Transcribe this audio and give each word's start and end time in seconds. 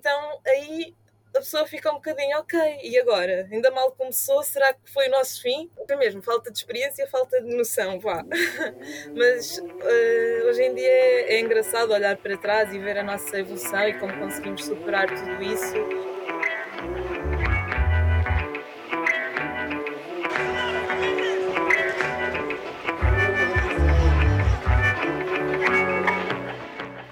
então 0.00 0.40
aí 0.46 0.94
a 1.34 1.38
pessoa 1.38 1.66
fica 1.66 1.90
um 1.90 1.94
bocadinho, 1.94 2.38
ok, 2.38 2.80
e 2.82 2.98
agora? 2.98 3.48
Ainda 3.52 3.70
mal 3.70 3.92
começou, 3.92 4.42
será 4.42 4.72
que 4.72 4.90
foi 4.90 5.06
o 5.06 5.10
nosso 5.10 5.40
fim? 5.40 5.70
É 5.88 5.96
mesmo, 5.96 6.20
falta 6.22 6.50
de 6.50 6.58
experiência, 6.58 7.06
falta 7.06 7.40
de 7.40 7.54
noção, 7.54 8.00
vá. 8.00 8.24
Mas 9.14 9.58
uh, 9.58 10.48
hoje 10.48 10.62
em 10.62 10.74
dia 10.74 10.88
é, 10.88 11.34
é 11.34 11.40
engraçado 11.40 11.92
olhar 11.92 12.16
para 12.16 12.36
trás 12.36 12.72
e 12.74 12.78
ver 12.78 12.98
a 12.98 13.04
nossa 13.04 13.38
evolução 13.38 13.86
e 13.86 13.94
como 13.94 14.18
conseguimos 14.18 14.64
superar 14.64 15.06
tudo 15.06 15.42
isso. 15.42 16.09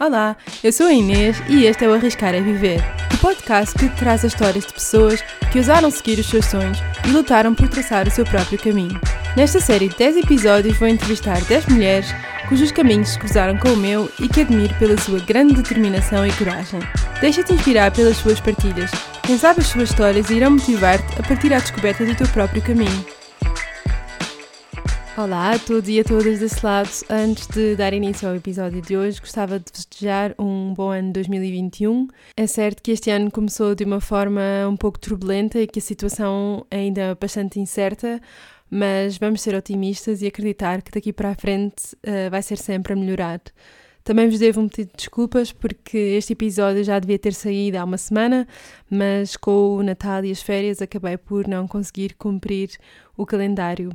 Olá, 0.09 0.39
eu 0.65 0.73
sou 0.73 0.87
a 0.87 0.93
Inês 0.95 1.37
e 1.51 1.67
este 1.67 1.85
é 1.85 1.89
o 1.89 1.93
Arriscar 1.93 2.35
a 2.35 2.41
Viver, 2.41 2.81
o 3.13 3.19
podcast 3.19 3.75
que 3.75 3.91
traz 3.91 4.25
as 4.25 4.33
histórias 4.33 4.65
de 4.65 4.73
pessoas 4.73 5.23
que 5.53 5.59
ousaram 5.59 5.91
seguir 5.91 6.19
os 6.19 6.31
seus 6.31 6.47
sonhos 6.47 6.79
e 7.07 7.11
lutaram 7.11 7.55
por 7.55 7.69
traçar 7.69 8.09
o 8.09 8.11
seu 8.11 8.25
próprio 8.25 8.59
caminho. 8.59 8.99
Nesta 9.37 9.61
série 9.61 9.91
de 9.91 9.97
10 9.99 10.17
episódios 10.17 10.79
vou 10.79 10.89
entrevistar 10.89 11.39
10 11.43 11.67
mulheres 11.67 12.07
cujos 12.49 12.73
caminhos 12.73 13.11
se 13.11 13.19
cruzaram 13.19 13.59
com 13.59 13.69
o 13.69 13.77
meu 13.77 14.11
e 14.19 14.29
que 14.29 14.41
admiro 14.41 14.75
pela 14.77 14.97
sua 14.97 15.21
grande 15.21 15.57
determinação 15.57 16.27
e 16.27 16.33
coragem. 16.33 16.81
Deixa-te 17.21 17.53
inspirar 17.53 17.91
pelas 17.91 18.17
suas 18.17 18.41
partilhas. 18.41 18.91
Quem 19.25 19.37
sabe 19.37 19.61
as 19.61 19.67
suas 19.67 19.91
histórias 19.91 20.31
irão 20.31 20.53
motivar-te 20.53 21.21
a 21.21 21.23
partir 21.23 21.53
à 21.53 21.59
descoberta 21.59 22.07
do 22.07 22.15
teu 22.15 22.29
próprio 22.29 22.63
caminho. 22.63 23.18
Olá 25.19 25.51
a 25.51 25.59
todos 25.59 25.89
e 25.89 25.99
a 25.99 26.05
todas 26.05 26.39
desse 26.39 26.65
lado. 26.65 26.89
Antes 27.11 27.49
de 27.49 27.75
dar 27.75 27.93
início 27.93 28.29
ao 28.29 28.37
episódio 28.37 28.81
de 28.81 28.97
hoje, 28.97 29.19
gostava 29.19 29.59
de 29.59 29.65
desejar 29.73 30.33
um 30.39 30.73
bom 30.73 30.93
ano 30.93 31.13
2021. 31.13 32.07
É 32.37 32.47
certo 32.47 32.81
que 32.81 32.93
este 32.93 33.11
ano 33.11 33.29
começou 33.29 33.75
de 33.75 33.83
uma 33.83 34.01
forma 34.01 34.41
um 34.69 34.77
pouco 34.77 34.97
turbulenta 34.97 35.59
e 35.59 35.67
que 35.67 35.81
a 35.81 35.83
situação 35.83 36.65
é 36.71 36.77
ainda 36.77 37.19
bastante 37.21 37.59
incerta, 37.59 38.21
mas 38.71 39.19
vamos 39.19 39.41
ser 39.41 39.57
otimistas 39.57 40.23
e 40.23 40.29
acreditar 40.29 40.83
que 40.83 40.93
daqui 40.93 41.13
para 41.13 41.31
a 41.31 41.35
frente 41.35 41.97
uh, 41.97 42.31
vai 42.31 42.41
ser 42.41 42.57
sempre 42.57 42.93
a 42.93 42.97
melhorar. 42.97 43.41
Também 44.05 44.29
vos 44.29 44.39
devo 44.39 44.61
um 44.61 44.69
pedido 44.69 44.93
de 44.93 44.99
desculpas 44.99 45.51
porque 45.51 45.99
este 45.99 46.33
episódio 46.33 46.85
já 46.85 46.97
devia 46.97 47.19
ter 47.19 47.35
saído 47.35 47.77
há 47.77 47.85
uma 47.85 47.99
semana, 47.99 48.47
mas 48.89 49.37
com 49.37 49.79
o 49.79 49.83
Natal 49.83 50.25
e 50.25 50.31
as 50.31 50.41
férias 50.41 50.81
acabei 50.81 51.17
por 51.17 51.49
não 51.49 51.67
conseguir 51.67 52.15
cumprir 52.15 52.71
o 53.17 53.27
calendário. 53.27 53.91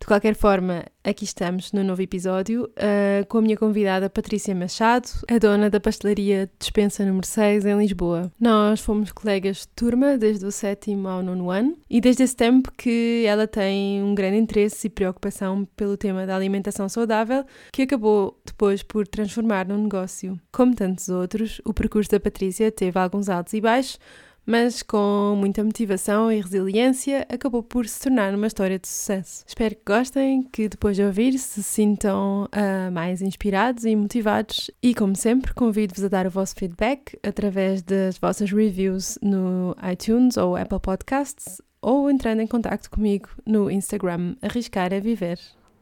De 0.00 0.06
qualquer 0.06 0.34
forma, 0.34 0.82
aqui 1.04 1.24
estamos 1.24 1.72
no 1.72 1.84
novo 1.84 2.00
episódio 2.00 2.64
uh, 2.64 3.26
com 3.28 3.36
a 3.36 3.42
minha 3.42 3.56
convidada 3.56 4.08
Patrícia 4.08 4.54
Machado, 4.54 5.06
a 5.30 5.38
dona 5.38 5.68
da 5.68 5.78
pastelaria 5.78 6.50
Dispensa 6.58 7.04
número 7.04 7.26
6 7.26 7.66
em 7.66 7.78
Lisboa. 7.78 8.32
Nós 8.40 8.80
fomos 8.80 9.12
colegas 9.12 9.58
de 9.58 9.68
turma 9.68 10.16
desde 10.16 10.46
o 10.46 10.50
sétimo 10.50 11.06
ao 11.06 11.22
nono 11.22 11.50
ano 11.50 11.76
e 11.88 12.00
desde 12.00 12.22
esse 12.22 12.34
tempo 12.34 12.72
que 12.78 13.24
ela 13.26 13.46
tem 13.46 14.02
um 14.02 14.14
grande 14.14 14.38
interesse 14.38 14.86
e 14.86 14.90
preocupação 14.90 15.68
pelo 15.76 15.98
tema 15.98 16.26
da 16.26 16.34
alimentação 16.34 16.88
saudável 16.88 17.44
que 17.70 17.82
acabou 17.82 18.40
depois 18.44 18.82
por 18.82 19.06
transformar 19.06 19.68
num 19.68 19.82
negócio. 19.82 20.40
Como 20.50 20.74
tantos 20.74 21.10
outros, 21.10 21.60
o 21.62 21.74
percurso 21.74 22.10
da 22.10 22.18
Patrícia 22.18 22.72
teve 22.72 22.98
alguns 22.98 23.28
altos 23.28 23.52
e 23.52 23.60
baixos, 23.60 23.98
mas 24.46 24.82
com 24.82 25.34
muita 25.38 25.62
motivação 25.62 26.30
e 26.30 26.40
resiliência 26.40 27.26
acabou 27.28 27.62
por 27.62 27.86
se 27.86 28.00
tornar 28.00 28.34
uma 28.34 28.46
história 28.46 28.78
de 28.78 28.88
sucesso. 28.88 29.44
Espero 29.46 29.74
que 29.74 29.82
gostem, 29.86 30.42
que 30.42 30.68
depois 30.68 30.96
de 30.96 31.02
ouvir 31.02 31.38
se 31.38 31.62
sintam 31.62 32.44
uh, 32.44 32.90
mais 32.90 33.22
inspirados 33.22 33.84
e 33.84 33.94
motivados 33.94 34.70
e, 34.82 34.94
como 34.94 35.14
sempre, 35.16 35.54
convido-vos 35.54 36.04
a 36.04 36.08
dar 36.08 36.26
o 36.26 36.30
vosso 36.30 36.54
feedback 36.54 37.18
através 37.22 37.82
das 37.82 38.18
vossas 38.18 38.50
reviews 38.50 39.18
no 39.22 39.76
iTunes 39.90 40.36
ou 40.36 40.56
Apple 40.56 40.80
Podcasts 40.80 41.60
ou 41.82 42.10
entrando 42.10 42.40
em 42.40 42.46
contato 42.46 42.90
comigo 42.90 43.28
no 43.46 43.70
Instagram 43.70 44.36
Arriscar 44.42 44.92
a 44.92 45.00
Viver. 45.00 45.38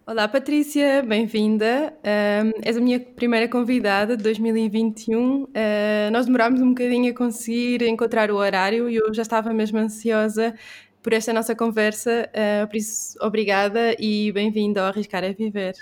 Olá 0.08 0.26
Patrícia, 0.26 1.02
bem-vinda. 1.02 1.92
Um, 2.02 2.62
és 2.64 2.78
a 2.78 2.80
minha 2.80 2.98
primeira 2.98 3.46
convidada 3.46 4.16
de 4.16 4.22
2021. 4.22 5.42
Uh, 5.42 5.48
nós 6.10 6.24
demorámos 6.24 6.62
um 6.62 6.70
bocadinho 6.70 7.12
a 7.12 7.14
conseguir 7.14 7.82
encontrar 7.82 8.30
o 8.30 8.36
horário 8.36 8.88
e 8.88 8.96
eu 8.96 9.12
já 9.12 9.20
estava 9.20 9.52
mesmo 9.52 9.76
ansiosa 9.76 10.54
por 11.02 11.12
esta 11.12 11.30
nossa 11.30 11.54
conversa, 11.54 12.26
uh, 12.32 12.66
por 12.66 12.76
isso 12.76 13.18
obrigada 13.20 13.94
e 13.98 14.32
bem-vinda 14.32 14.80
ao 14.80 14.86
Arriscar 14.86 15.22
a 15.24 15.28
Viver. 15.30 15.74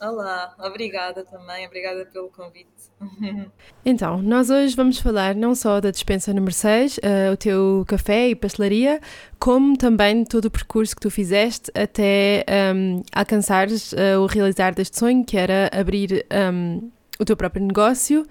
Olá, 0.00 0.54
obrigada 0.60 1.24
também, 1.24 1.66
obrigada 1.66 2.06
pelo 2.06 2.28
convite. 2.28 2.68
então, 3.84 4.22
nós 4.22 4.48
hoje 4.48 4.76
vamos 4.76 5.00
falar 5.00 5.34
não 5.34 5.56
só 5.56 5.80
da 5.80 5.90
dispensa 5.90 6.32
número 6.32 6.52
6, 6.52 6.98
uh, 6.98 7.32
o 7.32 7.36
teu 7.36 7.84
café 7.86 8.28
e 8.28 8.36
pastelaria, 8.36 9.00
como 9.40 9.76
também 9.76 10.24
todo 10.24 10.44
o 10.44 10.50
percurso 10.50 10.94
que 10.94 11.02
tu 11.02 11.10
fizeste 11.10 11.72
até 11.74 12.44
um, 12.74 13.02
alcançares 13.12 13.92
uh, 13.92 14.20
o 14.22 14.26
realizar 14.26 14.72
deste 14.72 14.96
sonho, 14.96 15.24
que 15.24 15.36
era 15.36 15.68
abrir 15.72 16.24
um, 16.52 16.90
o 17.18 17.24
teu 17.24 17.36
próprio 17.36 17.64
negócio 17.64 18.24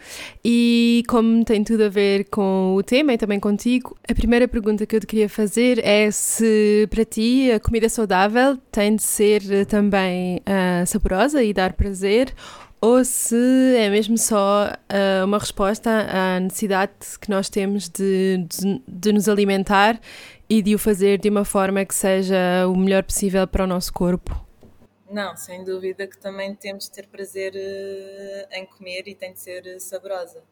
e 0.44 1.04
como 1.08 1.44
tem 1.44 1.64
tudo 1.64 1.84
a 1.84 1.90
ver 1.90 2.26
com 2.30 2.76
o 2.76 2.84
tema 2.84 3.14
e 3.14 3.18
também 3.18 3.40
contigo, 3.40 3.98
a 4.10 4.16
primeira 4.16 4.48
pergunta 4.48 4.86
que 4.86 4.96
eu 4.96 5.00
te 5.00 5.08
queria 5.08 5.28
fazer 5.28 5.80
é 5.84 6.10
se 6.10 6.88
para 6.90 7.04
ti 7.04 7.52
a 7.52 7.60
comida 7.60 7.90
saudável 7.90 8.58
tem 8.72 8.96
de 8.96 9.04
ser 9.04 9.66
também 9.66 10.38
uh, 10.38 10.86
saborosa 10.86 11.44
e 11.44 11.54
dar 11.54 11.74
prazer 11.74 12.34
ou 12.80 13.04
se 13.04 13.36
é 13.76 13.90
mesmo 13.90 14.18
só 14.18 14.68
uh, 14.72 15.26
uma 15.26 15.40
resposta 15.40 15.90
à 16.10 16.40
necessidade 16.40 16.94
que 17.20 17.30
nós 17.30 17.50
temos 17.50 17.90
de, 17.90 18.46
de, 18.48 18.82
de 18.88 19.12
nos 19.12 19.28
alimentar 19.28 20.00
e 20.50 20.62
de 20.62 20.76
o 20.76 20.80
fazer 20.80 21.20
de 21.20 21.30
uma 21.30 21.44
forma 21.44 21.84
que 21.84 21.94
seja 21.94 22.68
o 22.68 22.76
melhor 22.78 23.04
possível 23.04 23.46
para 23.48 23.64
o 23.64 23.68
nosso 23.68 23.92
corpo. 23.92 24.47
Não, 25.10 25.38
sem 25.38 25.64
dúvida 25.64 26.06
que 26.06 26.18
também 26.18 26.54
temos 26.54 26.86
de 26.86 26.92
ter 26.92 27.08
prazer 27.08 27.54
uh, 27.54 28.54
em 28.54 28.66
comer 28.66 29.08
e 29.08 29.16
tem 29.16 29.32
de 29.32 29.40
ser 29.40 29.66
uh, 29.66 29.80
saborosa. 29.80 30.44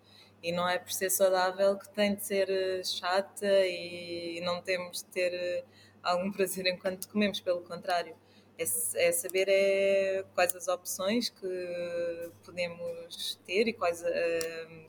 E 0.41 0.51
não 0.51 0.67
é 0.67 0.79
por 0.79 0.91
ser 0.91 1.09
saudável 1.09 1.77
que 1.77 1.89
tem 1.89 2.15
de 2.15 2.25
ser 2.25 2.49
uh, 2.49 2.85
chata 2.85 3.45
e 3.67 4.39
não 4.41 4.61
temos 4.61 4.99
de 4.99 5.05
ter 5.05 5.65
algum 6.01 6.31
prazer 6.31 6.65
enquanto 6.67 7.09
comemos, 7.09 7.41
pelo 7.41 7.61
contrário. 7.61 8.15
É, 8.57 8.63
é, 8.63 9.11
saber 9.11 9.49
é, 9.49 10.23
quais 10.33 10.55
as 10.55 10.69
opções 10.69 11.27
que 11.27 12.31
podemos 12.45 13.37
ter 13.45 13.67
e 13.67 13.73
quais, 13.73 14.01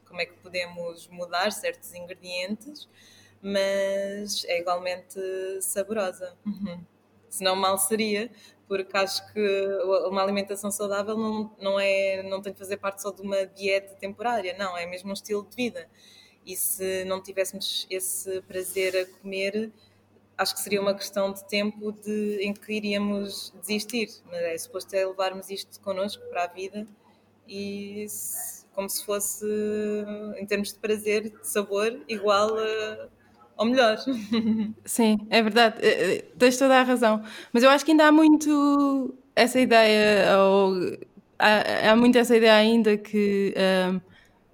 como 0.04 0.21
é 0.21 0.27
que 0.27 0.34
podemos 0.34 1.09
mudar 1.09 1.50
certos 1.50 1.93
ingredientes, 1.93 2.88
mas 3.43 4.44
é 4.44 4.60
igualmente 4.60 5.19
saborosa. 5.60 6.37
Uhum. 6.47 6.81
Senão 7.28 7.56
mal 7.56 7.77
seria, 7.77 8.31
porque 8.69 8.97
acho 8.97 9.32
que 9.32 9.66
uma 10.09 10.22
alimentação 10.22 10.71
saudável 10.71 11.16
não, 11.16 11.56
não, 11.60 11.81
é, 11.81 12.22
não 12.22 12.43
tem 12.43 12.53
de 12.53 12.59
fazer 12.59 12.77
parte 12.78 13.03
só 13.03 13.10
de 13.10 13.22
uma 13.22 13.47
dieta 13.47 13.94
temporária, 13.94 14.56
não, 14.59 14.77
é 14.77 14.87
mesmo 14.87 15.10
um 15.10 15.12
estilo 15.12 15.47
de 15.49 15.56
vida. 15.56 15.88
E 16.44 16.56
se 16.56 17.04
não 17.04 17.22
tivéssemos 17.22 17.87
esse 17.91 18.41
prazer 18.43 18.97
a 18.97 19.21
comer, 19.21 19.72
acho 20.38 20.54
que 20.54 20.60
seria 20.60 20.81
uma 20.81 20.94
questão 20.94 21.32
de 21.32 21.44
tempo 21.44 21.93
de, 21.93 22.38
em 22.41 22.53
que 22.53 22.72
iríamos 22.72 23.53
desistir. 23.60 24.10
Mas 24.27 24.41
é 24.41 24.59
suposto 24.59 24.94
é 24.94 25.06
levarmos 25.06 25.50
isto 25.50 25.81
connosco 25.81 26.22
para 26.28 26.44
a 26.44 26.47
vida 26.47 26.87
e 27.48 28.06
como 28.75 28.88
se 28.91 29.04
fosse, 29.04 29.47
em 30.37 30.44
termos 30.44 30.72
de 30.72 30.78
prazer, 30.78 31.31
de 31.31 31.48
sabor, 31.48 31.98
igual 32.06 32.59
a 32.59 33.09
ou 33.56 33.66
melhor. 33.66 33.96
Sim, 34.84 35.18
é 35.30 35.42
verdade, 35.42 35.76
eh, 35.80 36.16
eh, 36.16 36.24
tens 36.38 36.56
toda 36.56 36.78
a 36.78 36.82
razão. 36.82 37.22
Mas 37.52 37.62
eu 37.62 37.70
acho 37.70 37.84
que 37.84 37.90
ainda 37.92 38.06
há 38.06 38.12
muito 38.12 39.14
essa 39.34 39.60
ideia, 39.60 40.38
ou 40.38 40.96
há, 41.38 41.90
há 41.92 41.96
muito 41.96 42.16
essa 42.18 42.36
ideia 42.36 42.54
ainda 42.54 42.96
que 42.96 43.54
um, 43.92 44.00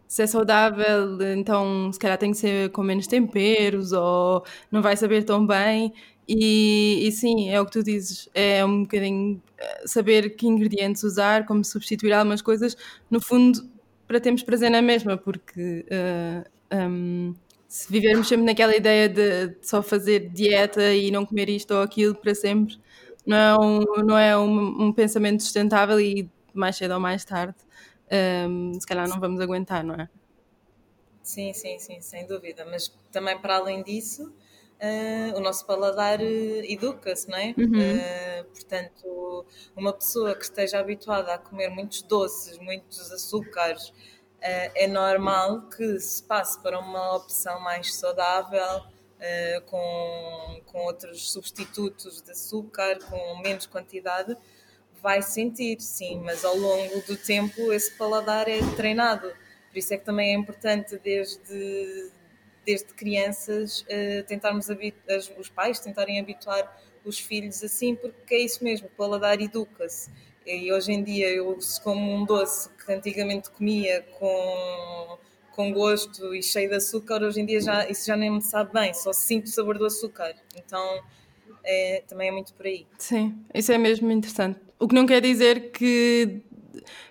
se 0.08 0.22
é 0.22 0.26
saudável, 0.26 1.18
então 1.36 1.90
se 1.92 1.98
calhar 1.98 2.18
tem 2.18 2.32
que 2.32 2.36
ser 2.38 2.70
com 2.70 2.82
menos 2.82 3.06
temperos 3.06 3.92
ou 3.92 4.44
não 4.70 4.82
vai 4.82 4.96
saber 4.96 5.24
tão 5.24 5.46
bem. 5.46 5.92
E, 6.28 7.06
e, 7.06 7.12
sim, 7.12 7.50
é 7.50 7.60
o 7.60 7.66
que 7.66 7.72
tu 7.72 7.82
dizes, 7.82 8.28
é 8.34 8.64
um 8.64 8.82
bocadinho 8.82 9.42
eh, 9.58 9.82
saber 9.86 10.36
que 10.36 10.46
ingredientes 10.46 11.02
usar, 11.02 11.44
como 11.46 11.64
substituir 11.64 12.12
algumas 12.12 12.40
coisas, 12.40 12.76
no 13.10 13.20
fundo, 13.20 13.60
para 14.06 14.20
termos 14.20 14.42
prazer 14.42 14.70
na 14.70 14.80
mesma, 14.82 15.16
porque 15.16 15.84
uh, 15.90 16.76
um, 16.76 17.34
se 17.72 17.90
vivermos 17.90 18.28
sempre 18.28 18.44
naquela 18.44 18.76
ideia 18.76 19.08
de, 19.08 19.56
só 19.62 19.82
fazer 19.82 20.28
dieta 20.28 20.92
e 20.92 21.10
não 21.10 21.24
comer 21.24 21.48
isto 21.48 21.72
ou 21.72 21.80
aquilo 21.80 22.14
para 22.14 22.34
sempre, 22.34 22.78
não 23.24 23.34
é 23.34 23.56
um, 23.58 23.80
não 24.04 24.18
é 24.18 24.36
um, 24.36 24.88
um 24.88 24.92
pensamento 24.92 25.42
sustentável 25.42 25.98
e 25.98 26.30
mais 26.52 26.76
cedo 26.76 26.92
ou 26.92 27.00
mais 27.00 27.24
tarde, 27.24 27.54
um, 28.46 28.78
se 28.78 28.86
calhar 28.86 29.08
não 29.08 29.18
vamos 29.18 29.40
aguentar, 29.40 29.82
não 29.82 29.94
é? 29.94 30.06
Sim, 31.22 31.54
sim, 31.54 31.78
sim, 31.78 31.98
sem 32.02 32.26
dúvida. 32.26 32.66
Mas 32.66 32.94
também 33.10 33.38
para 33.38 33.56
além 33.56 33.82
disso, 33.82 34.24
uh, 34.26 35.38
o 35.38 35.40
nosso 35.40 35.64
paladar 35.64 36.20
uh, 36.20 36.64
educa-se, 36.64 37.26
não 37.30 37.38
é? 37.38 37.54
Uhum. 37.56 37.72
Uh, 37.72 38.44
portanto, 38.52 39.46
uma 39.74 39.94
pessoa 39.94 40.34
que 40.34 40.44
esteja 40.44 40.78
habituada 40.78 41.32
a 41.32 41.38
comer 41.38 41.70
muitos 41.70 42.02
doces, 42.02 42.58
muitos 42.58 43.10
açúcares, 43.10 43.94
é 44.42 44.86
normal 44.86 45.62
que 45.68 45.98
se 46.00 46.22
passe 46.22 46.60
para 46.60 46.78
uma 46.78 47.16
opção 47.16 47.60
mais 47.60 47.94
saudável, 47.94 48.82
com, 49.66 50.60
com 50.66 50.78
outros 50.80 51.30
substitutos 51.30 52.20
de 52.20 52.32
açúcar, 52.32 52.98
com 53.08 53.40
menos 53.40 53.66
quantidade, 53.66 54.36
vai 55.00 55.22
sentir, 55.22 55.80
sim, 55.80 56.20
mas 56.24 56.44
ao 56.44 56.56
longo 56.56 57.00
do 57.02 57.16
tempo 57.16 57.72
esse 57.72 57.92
paladar 57.92 58.48
é 58.48 58.58
treinado. 58.76 59.32
Por 59.68 59.78
isso 59.78 59.94
é 59.94 59.96
que 59.96 60.04
também 60.04 60.34
é 60.34 60.34
importante, 60.34 60.98
desde, 60.98 62.10
desde 62.64 62.92
crianças, 62.94 63.84
tentarmos 64.26 64.66
os 65.38 65.48
pais 65.48 65.78
tentarem 65.80 66.20
habituar 66.20 66.80
os 67.04 67.18
filhos 67.18 67.62
assim, 67.64 67.94
porque 67.96 68.34
é 68.34 68.38
isso 68.38 68.62
mesmo, 68.62 68.88
o 68.88 68.90
paladar 68.90 69.40
educa-se. 69.40 70.10
E 70.46 70.72
hoje 70.72 70.92
em 70.92 71.02
dia 71.02 71.28
eu 71.28 71.58
como 71.82 72.14
um 72.14 72.24
doce 72.24 72.68
que 72.84 72.92
antigamente 72.92 73.50
comia 73.50 74.04
com, 74.18 75.18
com 75.52 75.72
gosto 75.72 76.34
e 76.34 76.42
cheio 76.42 76.68
de 76.68 76.76
açúcar, 76.76 77.22
hoje 77.22 77.40
em 77.40 77.46
dia 77.46 77.60
já, 77.60 77.88
isso 77.88 78.06
já 78.06 78.16
nem 78.16 78.30
me 78.30 78.42
sabe 78.42 78.72
bem, 78.72 78.92
só 78.94 79.12
sinto 79.12 79.46
o 79.46 79.50
sabor 79.50 79.78
do 79.78 79.86
açúcar. 79.86 80.34
Então 80.56 81.00
é, 81.64 82.02
também 82.08 82.28
é 82.28 82.32
muito 82.32 82.52
por 82.54 82.66
aí. 82.66 82.86
Sim, 82.98 83.34
isso 83.54 83.72
é 83.72 83.78
mesmo 83.78 84.10
interessante. 84.10 84.58
O 84.78 84.88
que 84.88 84.94
não 84.94 85.06
quer 85.06 85.20
dizer 85.20 85.70
que, 85.70 86.40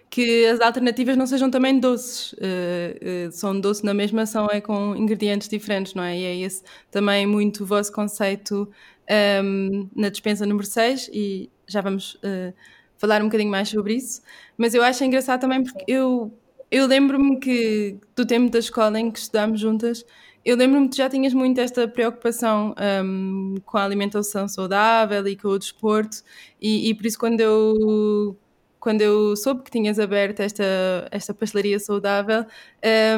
que 0.10 0.46
as 0.48 0.60
alternativas 0.60 1.16
não 1.16 1.26
sejam 1.26 1.50
também 1.50 1.80
doces. 1.80 2.34
Uh, 2.34 3.28
uh, 3.28 3.32
são 3.32 3.58
doces 3.60 3.84
na 3.84 3.94
mesma, 3.94 4.26
são 4.26 4.48
é 4.48 4.60
com 4.60 4.96
ingredientes 4.96 5.48
diferentes, 5.48 5.94
não 5.94 6.04
é? 6.04 6.18
E 6.18 6.24
é 6.26 6.36
esse 6.38 6.64
também 6.90 7.26
muito 7.26 7.64
o 7.64 7.66
vosso 7.66 7.92
conceito 7.94 8.70
um, 9.10 9.14
ehm, 9.14 9.90
na 9.96 10.10
dispensa 10.10 10.46
número 10.46 10.66
6 10.66 11.10
e 11.14 11.50
já 11.68 11.80
vamos 11.80 12.16
uh, 12.16 12.54
falar 13.02 13.22
um 13.22 13.26
bocadinho 13.26 13.50
mais 13.50 13.68
sobre 13.68 13.96
isso. 13.96 14.22
Mas 14.56 14.76
eu 14.76 14.84
acho 14.84 15.04
engraçado 15.04 15.42
também 15.42 15.64
porque 15.64 15.84
eu, 15.88 16.32
eu 16.70 16.86
lembro-me 16.86 17.40
que 17.40 17.98
do 18.16 18.26
tempo 18.26 18.52
da 18.52 18.60
escola 18.60 19.00
em 19.00 19.10
que 19.10 19.18
estudámos 19.18 19.60
juntas, 19.60 20.06
eu 20.46 20.56
lembro-me 20.56 20.88
que 20.88 20.98
já 20.98 21.10
tinhas 21.10 21.34
muito 21.34 21.60
esta 21.60 21.88
preocupação 21.88 22.76
um, 23.04 23.56
com 23.66 23.78
a 23.78 23.84
alimentação 23.84 24.48
saudável 24.48 25.28
e 25.28 25.36
com 25.36 25.50
o 25.50 25.60
desporto, 25.60 26.18
e, 26.62 26.90
e, 26.90 26.96
por 26.96 27.06
isso 27.06 27.18
quando 27.20 27.40
eu, 27.40 28.38
quando 28.80 29.02
eu 29.02 29.36
soube 29.36 29.64
que 29.64 29.72
tinhas 29.72 30.00
aberto 30.00 30.40
esta, 30.42 30.64
esta 31.12 31.34
pastelaria 31.34 31.80
saudável, 31.80 32.46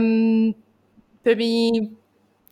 um, 0.02 0.54
para 1.22 1.36
mim 1.36 1.96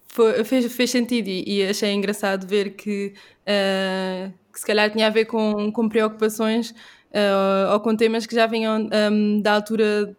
foi, 0.07 0.43
fez, 0.43 0.73
fez 0.73 0.89
sentido 0.89 1.27
e, 1.27 1.59
e, 1.59 1.67
achei 1.67 1.91
engraçado 1.93 2.45
ver 2.47 2.75
que, 2.75 3.13
uh, 3.43 4.31
que 4.51 4.59
se 4.59 4.65
calhar 4.65 4.89
tinha 4.91 5.07
a 5.07 5.09
ver 5.09 5.25
com, 5.25 5.71
com 5.71 5.89
preocupações 5.89 6.73
uh, 7.11 7.73
ou 7.73 7.79
com 7.79 7.95
temas 7.95 8.25
que 8.25 8.35
já 8.35 8.47
vinham 8.47 8.89
um, 9.11 9.41
da 9.41 9.53
altura 9.53 10.15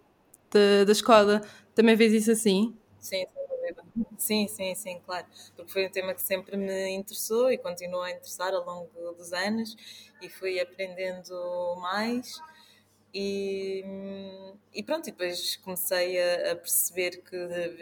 de, 0.50 0.84
da 0.84 0.92
escola. 0.92 1.40
Também 1.74 1.96
vês 1.96 2.12
isso 2.12 2.30
assim? 2.30 2.76
Sim, 3.00 3.26
sim, 4.18 4.48
sim, 4.48 4.74
sim, 4.74 5.00
claro. 5.04 5.26
Porque 5.56 5.72
foi 5.72 5.86
um 5.86 5.90
tema 5.90 6.14
que 6.14 6.22
sempre 6.22 6.56
me 6.56 6.90
interessou 6.90 7.50
e 7.50 7.58
continuou 7.58 8.02
a 8.02 8.10
interessar 8.10 8.52
ao 8.54 8.64
longo 8.64 9.12
dos 9.14 9.32
anos 9.32 9.76
e 10.20 10.28
fui 10.28 10.60
aprendendo 10.60 11.34
mais. 11.80 12.40
E, 13.14 13.84
e 14.72 14.82
pronto, 14.82 15.08
e 15.08 15.12
depois 15.12 15.56
comecei 15.56 16.18
a, 16.18 16.52
a, 16.52 16.56
perceber 16.56 17.22
que 17.22 17.36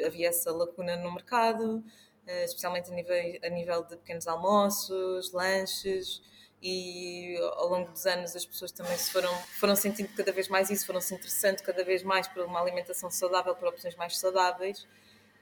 havia 0.05 0.29
essa 0.29 0.51
lacuna 0.51 0.97
no 0.97 1.13
mercado, 1.13 1.85
eh, 2.27 2.45
especialmente 2.45 2.91
a 2.91 2.95
nível, 2.95 3.17
a 3.45 3.49
nível 3.49 3.85
de 3.85 3.97
pequenos 3.97 4.27
almoços, 4.27 5.31
lanches, 5.33 6.21
e 6.63 7.37
ao 7.57 7.69
longo 7.69 7.91
dos 7.91 8.07
anos 8.07 8.37
as 8.37 8.45
pessoas 8.45 8.71
também 8.71 8.97
se 8.97 9.11
foram, 9.11 9.33
foram 9.59 9.75
sentindo 9.75 10.09
cada 10.15 10.31
vez 10.33 10.49
mais 10.49 10.71
isso, 10.71 10.87
foram 10.87 11.01
se 11.01 11.15
interessando 11.15 11.63
cada 11.63 11.83
vez 11.83 12.03
mais 12.03 12.29
por 12.29 12.45
uma 12.45 12.61
alimentação 12.61 13.11
saudável, 13.11 13.55
por 13.55 13.69
opções 13.69 13.97
mais 13.97 14.19
saudáveis 14.19 14.87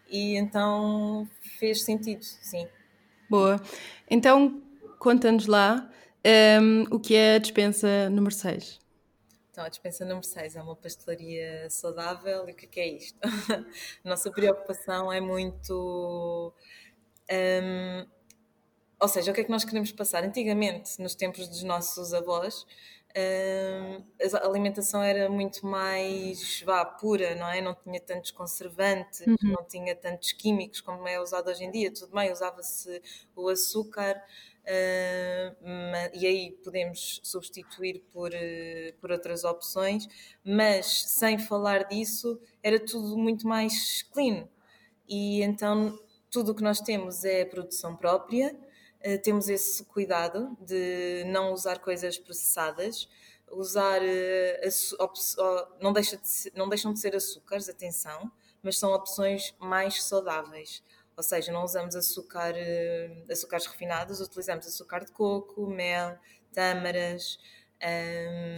e 0.09 0.37
então 0.37 1.29
fez 1.59 1.83
sentido, 1.83 2.23
sim. 2.23 2.69
Boa. 3.29 3.61
Então 4.09 4.63
conta-nos 4.99 5.47
lá 5.47 5.91
um, 6.63 6.83
o 6.95 7.01
que 7.01 7.15
é 7.15 7.35
a 7.35 7.39
dispensa 7.39 8.09
número 8.11 8.35
6. 8.35 8.79
Então, 9.51 9.67
a 9.67 9.69
dispensa 9.69 10.05
número 10.05 10.25
6 10.25 10.55
é 10.55 10.63
uma 10.63 10.77
pastelaria 10.77 11.69
saudável 11.69 12.49
e 12.49 12.53
o 12.53 12.55
que 12.55 12.79
é, 12.79 12.85
é 12.85 12.89
isto? 12.97 13.19
nossa 14.05 14.31
preocupação 14.31 15.13
é 15.13 15.21
muito 15.21 16.55
um, 17.29 18.07
ou 19.01 19.09
seja, 19.09 19.31
o 19.31 19.35
que 19.35 19.41
é 19.41 19.45
que 19.45 19.51
nós 19.51 19.65
queremos 19.65 19.93
passar? 19.93 20.25
Antigamente, 20.25 21.01
nos 21.01 21.15
tempos 21.15 21.47
dos 21.47 21.63
nossos 21.63 22.13
avós, 22.13 22.67
hum, 23.17 24.05
a 24.35 24.47
alimentação 24.47 25.03
era 25.03 25.29
muito 25.31 25.65
mais 25.67 26.63
vá, 26.63 26.85
pura, 26.85 27.35
não 27.35 27.49
é? 27.49 27.61
Não 27.61 27.75
tinha 27.75 28.01
tantos 28.01 28.31
conservantes, 28.31 29.21
uhum. 29.21 29.37
não 29.43 29.65
tinha 29.65 29.95
tantos 29.95 30.33
químicos 30.33 30.81
como 30.81 31.07
é 31.07 31.21
usado 31.21 31.49
hoje 31.49 31.65
em 31.65 31.71
dia. 31.71 31.93
Tudo 31.93 32.13
bem, 32.13 32.33
usava-se 32.33 33.01
o 33.37 33.49
açúcar, 33.49 34.23
Uh, 34.69 35.57
e 36.13 36.27
aí 36.27 36.51
podemos 36.63 37.21
substituir 37.23 38.05
por, 38.13 38.31
uh, 38.31 38.93
por 39.01 39.11
outras 39.11 39.43
opções, 39.43 40.07
mas 40.45 41.05
sem 41.07 41.39
falar 41.39 41.85
disso, 41.85 42.39
era 42.63 42.79
tudo 42.79 43.17
muito 43.17 43.49
mais 43.49 44.03
clean. 44.13 44.47
E 45.09 45.43
então 45.43 45.99
tudo 46.31 46.53
o 46.53 46.55
que 46.55 46.63
nós 46.63 46.81
temos 46.83 47.25
é 47.25 47.47
produção 47.47 47.97
própria, 47.97 48.55
eh, 49.01 49.17
temos 49.17 49.49
esse 49.49 49.85
cuidado 49.85 50.57
de 50.61 51.25
não 51.27 51.53
usar 51.53 51.79
coisas 51.79 52.19
processadas, 52.19 53.09
usar 53.51 54.03
uh, 54.03 55.67
não, 55.81 55.93
deixa 55.93 56.17
de 56.17 56.53
não 56.55 56.69
deixam 56.69 56.93
de 56.93 57.01
ser 57.01 57.15
açúcares, 57.15 57.69
atenção, 57.69 58.31
mas 58.63 58.79
são 58.79 58.93
opções 58.93 59.55
mais 59.59 60.03
saudáveis. 60.03 60.83
Ou 61.17 61.23
seja, 61.23 61.53
não 61.53 61.65
usamos 61.65 61.95
açúcar, 61.97 62.55
uh, 62.55 63.33
açúcares 63.33 63.67
refinados, 63.67 64.21
utilizamos 64.21 64.67
açúcar 64.67 65.05
de 65.05 65.13
coco, 65.13 65.67
mel, 65.69 66.19
tâmaras. 66.53 67.39
Um, 67.81 68.57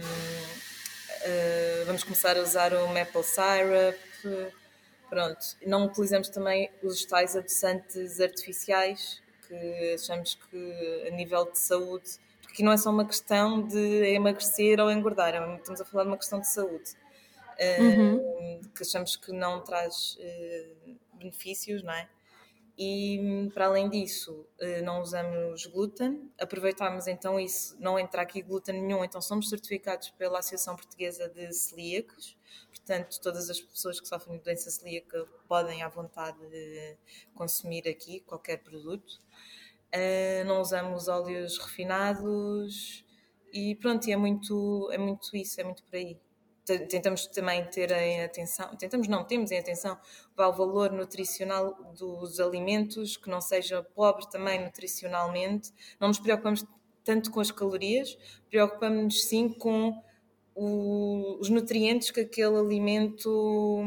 uh, 1.19 1.85
vamos 1.85 2.03
começar 2.03 2.35
a 2.35 2.41
usar 2.41 2.73
o 2.73 2.87
maple 2.87 3.23
syrup. 3.23 3.99
Pronto, 5.07 5.45
não 5.67 5.85
utilizamos 5.85 6.29
também 6.29 6.71
os 6.81 7.05
tais 7.05 7.35
adoçantes 7.35 8.19
artificiais 8.19 9.21
que 9.51 9.93
achamos 9.93 10.35
que 10.35 11.07
a 11.07 11.11
nível 11.11 11.51
de 11.51 11.59
saúde, 11.59 12.09
porque 12.39 12.53
aqui 12.53 12.63
não 12.63 12.71
é 12.71 12.77
só 12.77 12.89
uma 12.89 13.05
questão 13.05 13.67
de 13.67 14.13
emagrecer 14.13 14.79
ou 14.79 14.89
engordar, 14.89 15.35
é 15.35 15.55
estamos 15.57 15.81
a 15.81 15.85
falar 15.85 16.03
de 16.03 16.09
uma 16.09 16.17
questão 16.17 16.39
de 16.39 16.47
saúde, 16.47 16.91
uhum. 17.79 18.61
que 18.73 18.83
achamos 18.83 19.17
que 19.17 19.33
não 19.33 19.61
traz 19.61 20.17
eh, 20.19 20.69
benefícios, 21.13 21.83
não 21.83 21.93
é? 21.93 22.07
E 22.77 23.49
para 23.53 23.65
além 23.65 23.89
disso, 23.89 24.47
eh, 24.59 24.81
não 24.81 25.01
usamos 25.01 25.65
glúten, 25.65 26.31
aproveitamos 26.39 27.07
então 27.07 27.39
isso, 27.39 27.75
não 27.79 27.99
entra 27.99 28.21
aqui 28.21 28.41
glúten 28.41 28.81
nenhum, 28.81 29.03
então 29.03 29.21
somos 29.21 29.49
certificados 29.49 30.09
pela 30.11 30.39
Associação 30.39 30.75
Portuguesa 30.75 31.27
de 31.27 31.51
Celíacos, 31.53 32.37
portanto, 32.85 33.19
todas 33.21 33.49
as 33.49 33.59
pessoas 33.59 33.99
que 33.99 34.07
sofrem 34.07 34.37
de 34.37 34.43
doença 34.43 34.69
celíaca 34.69 35.25
podem 35.47 35.83
à 35.83 35.87
vontade 35.87 36.39
consumir 37.33 37.87
aqui 37.87 38.21
qualquer 38.21 38.57
produto. 38.57 39.19
Uh, 39.93 40.45
não 40.45 40.61
usamos 40.61 41.07
óleos 41.07 41.57
refinados 41.57 43.05
e 43.53 43.75
pronto, 43.75 44.09
é 44.09 44.15
muito, 44.15 44.89
é 44.91 44.97
muito 44.97 45.35
isso, 45.35 45.59
é 45.59 45.63
muito 45.63 45.83
por 45.83 45.95
aí. 45.95 46.17
Tentamos 46.89 47.27
também 47.27 47.65
ter 47.65 47.91
em 47.91 48.23
atenção, 48.23 48.73
tentamos 48.77 49.07
não, 49.07 49.25
temos 49.25 49.51
em 49.51 49.59
atenção 49.59 49.99
o 50.37 50.51
valor 50.53 50.91
nutricional 50.91 51.73
dos 51.97 52.39
alimentos, 52.39 53.17
que 53.17 53.29
não 53.29 53.41
seja 53.41 53.83
pobre 53.83 54.29
também 54.29 54.63
nutricionalmente. 54.63 55.73
Não 55.99 56.07
nos 56.07 56.19
preocupamos 56.19 56.65
tanto 57.03 57.31
com 57.31 57.41
as 57.41 57.51
calorias, 57.51 58.17
preocupamos-nos 58.49 59.23
sim 59.25 59.49
com 59.49 60.01
o, 60.63 61.37
os 61.39 61.49
nutrientes 61.49 62.11
que 62.11 62.21
aquele 62.21 62.55
alimento 62.55 63.83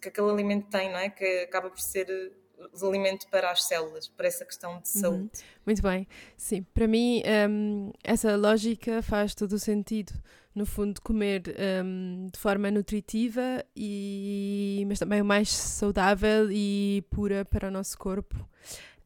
que 0.00 0.08
aquele 0.08 0.30
alimento 0.30 0.68
tem, 0.70 0.90
não 0.90 0.98
é? 0.98 1.10
Que 1.10 1.40
acaba 1.40 1.68
por 1.68 1.80
ser 1.80 2.06
de 2.06 2.86
alimento 2.86 3.26
para 3.28 3.50
as 3.50 3.64
células, 3.64 4.08
para 4.08 4.26
essa 4.26 4.44
questão 4.44 4.80
de 4.80 4.88
uhum. 4.94 5.00
saúde. 5.00 5.18
Uhum. 5.18 5.30
Muito 5.66 5.82
bem, 5.82 6.06
sim. 6.36 6.62
Para 6.72 6.86
mim, 6.86 7.22
um, 7.50 7.92
essa 8.02 8.36
lógica 8.36 9.02
faz 9.02 9.34
todo 9.34 9.52
o 9.52 9.58
sentido. 9.58 10.12
No 10.54 10.66
fundo, 10.66 11.00
comer 11.00 11.42
um, 11.82 12.26
de 12.30 12.38
forma 12.38 12.70
nutritiva, 12.70 13.64
e, 13.74 14.84
mas 14.86 14.98
também 14.98 15.22
o 15.22 15.24
mais 15.24 15.48
saudável 15.50 16.50
e 16.50 17.02
pura 17.10 17.42
para 17.42 17.68
o 17.68 17.70
nosso 17.70 17.96
corpo. 17.98 18.36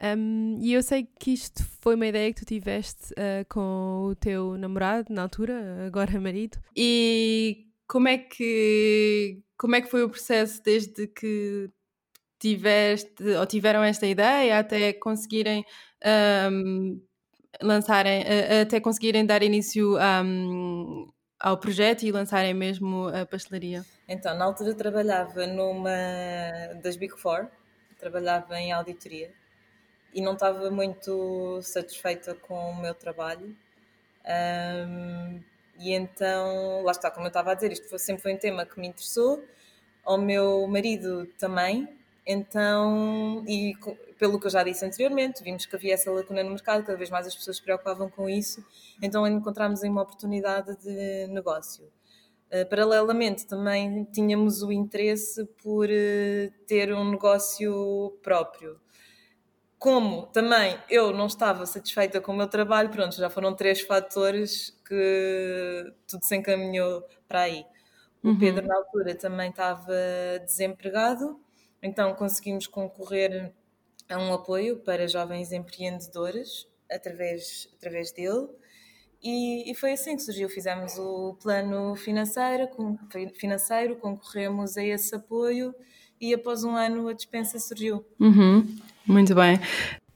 Um, 0.02 0.58
e 0.60 0.74
eu 0.74 0.82
sei 0.82 1.08
que 1.18 1.32
isto 1.32 1.64
foi 1.80 1.94
uma 1.94 2.06
ideia 2.06 2.32
que 2.32 2.40
tu 2.40 2.46
tiveste 2.46 3.12
uh, 3.12 3.46
com 3.48 4.08
o 4.10 4.14
teu 4.14 4.56
namorado 4.58 5.12
na 5.12 5.22
altura, 5.22 5.86
agora 5.86 6.18
marido. 6.20 6.58
E 6.76 7.66
como 7.88 8.08
é 8.08 8.18
que 8.18 9.42
como 9.56 9.74
é 9.74 9.80
que 9.80 9.88
foi 9.88 10.02
o 10.02 10.10
processo 10.10 10.62
desde 10.62 11.06
que 11.06 11.70
tiveste 12.38 13.22
ou 13.22 13.46
tiveram 13.46 13.82
esta 13.82 14.06
ideia 14.06 14.58
até 14.58 14.92
conseguirem 14.92 15.64
um, 16.52 17.00
lançarem, 17.62 18.22
até 18.60 18.78
conseguirem 18.80 19.24
dar 19.24 19.42
início 19.42 19.96
um, 19.96 21.06
ao 21.40 21.56
projeto 21.56 22.02
e 22.02 22.12
lançarem 22.12 22.52
mesmo 22.52 23.08
a 23.08 23.24
pastelaria? 23.24 23.82
Então, 24.06 24.36
na 24.36 24.44
altura 24.44 24.74
trabalhava 24.74 25.46
numa 25.46 25.90
das 26.82 26.96
Big 26.96 27.18
Four, 27.18 27.48
trabalhava 27.98 28.58
em 28.60 28.72
auditoria 28.72 29.32
e 30.16 30.22
não 30.22 30.32
estava 30.32 30.70
muito 30.70 31.60
satisfeita 31.60 32.34
com 32.34 32.70
o 32.70 32.80
meu 32.80 32.94
trabalho. 32.94 33.54
Um, 34.24 35.42
e 35.78 35.92
então, 35.92 36.82
lá 36.82 36.90
está, 36.90 37.10
como 37.10 37.26
eu 37.26 37.28
estava 37.28 37.52
a 37.52 37.54
dizer, 37.54 37.70
isto 37.70 37.86
foi, 37.86 37.98
sempre 37.98 38.22
foi 38.22 38.32
um 38.32 38.38
tema 38.38 38.64
que 38.64 38.80
me 38.80 38.88
interessou, 38.88 39.44
ao 40.02 40.16
meu 40.16 40.66
marido 40.68 41.26
também, 41.38 41.86
então, 42.26 43.44
e 43.46 43.74
pelo 44.18 44.40
que 44.40 44.46
eu 44.46 44.50
já 44.50 44.64
disse 44.64 44.86
anteriormente, 44.86 45.44
vimos 45.44 45.66
que 45.66 45.76
havia 45.76 45.92
essa 45.92 46.10
lacuna 46.10 46.42
no 46.42 46.50
mercado, 46.50 46.82
cada 46.82 46.96
vez 46.96 47.10
mais 47.10 47.26
as 47.26 47.34
pessoas 47.34 47.58
se 47.58 47.62
preocupavam 47.62 48.08
com 48.08 48.26
isso, 48.26 48.64
então 49.02 49.26
encontramos 49.26 49.82
aí 49.82 49.90
uma 49.90 50.02
oportunidade 50.02 50.74
de 50.78 51.26
negócio. 51.26 51.84
Uh, 52.50 52.66
paralelamente, 52.70 53.46
também 53.46 54.04
tínhamos 54.04 54.62
o 54.62 54.72
interesse 54.72 55.44
por 55.62 55.90
uh, 55.90 56.66
ter 56.66 56.90
um 56.94 57.10
negócio 57.10 58.16
próprio. 58.22 58.80
Como 59.78 60.26
também 60.28 60.78
eu 60.88 61.12
não 61.12 61.26
estava 61.26 61.66
satisfeita 61.66 62.20
com 62.20 62.32
o 62.32 62.36
meu 62.36 62.48
trabalho, 62.48 62.88
pronto, 62.88 63.14
já 63.14 63.28
foram 63.28 63.54
três 63.54 63.82
fatores 63.82 64.70
que 64.86 65.92
tudo 66.08 66.24
se 66.24 66.34
encaminhou 66.36 67.04
para 67.28 67.42
aí. 67.42 67.64
O 68.22 68.28
uhum. 68.28 68.38
Pedro, 68.38 68.66
na 68.66 68.74
altura, 68.74 69.14
também 69.14 69.50
estava 69.50 69.92
desempregado, 70.44 71.38
então 71.82 72.14
conseguimos 72.14 72.66
concorrer 72.66 73.52
a 74.08 74.18
um 74.18 74.32
apoio 74.32 74.78
para 74.78 75.06
jovens 75.06 75.52
empreendedores 75.52 76.66
através, 76.90 77.68
através 77.76 78.12
dele. 78.12 78.48
E, 79.22 79.70
e, 79.70 79.74
foi 79.74 79.92
assim 79.92 80.16
que 80.16 80.22
surgiu. 80.22 80.48
Fizemos 80.48 80.98
o 80.98 81.34
plano 81.42 81.96
financeiro, 81.96 82.68
financeiro, 83.34 83.96
concorremos 83.96 84.76
a 84.76 84.84
esse 84.84 85.14
apoio 85.14 85.74
e 86.20 86.32
após 86.32 86.64
um 86.64 86.76
ano 86.76 87.08
a 87.08 87.12
dispensa 87.12 87.58
surgiu. 87.58 88.04
Uhum, 88.20 88.66
muito 89.06 89.34
bem. 89.34 89.56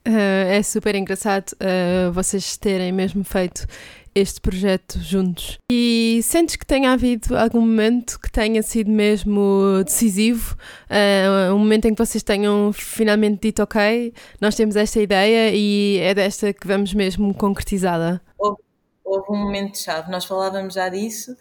Uh, 0.07 0.49
é 0.49 0.63
super 0.63 0.95
engraçado 0.95 1.51
uh, 1.53 2.11
vocês 2.11 2.57
terem 2.57 2.91
mesmo 2.91 3.23
feito 3.23 3.67
este 4.13 4.41
projeto 4.41 4.99
juntos. 4.99 5.57
E 5.71 6.19
sentes 6.23 6.55
que 6.55 6.65
tenha 6.65 6.91
havido 6.91 7.37
algum 7.37 7.61
momento 7.61 8.19
que 8.19 8.31
tenha 8.31 8.61
sido 8.63 8.89
mesmo 8.89 9.83
decisivo? 9.85 10.55
Uh, 10.89 11.53
um 11.53 11.59
momento 11.59 11.85
em 11.85 11.93
que 11.93 12.03
vocês 12.03 12.23
tenham 12.23 12.73
finalmente 12.73 13.41
dito: 13.41 13.61
Ok, 13.61 14.13
nós 14.39 14.55
temos 14.55 14.75
esta 14.75 14.99
ideia 14.99 15.51
e 15.53 15.99
é 15.99 16.13
desta 16.13 16.51
que 16.51 16.67
vamos 16.67 16.93
mesmo 16.93 17.33
concretizá-la? 17.33 18.19
Houve, 18.37 18.61
houve 19.05 19.25
um 19.31 19.37
momento-chave. 19.37 20.11
Nós 20.11 20.25
falávamos 20.25 20.73
já 20.73 20.89
disso, 20.89 21.35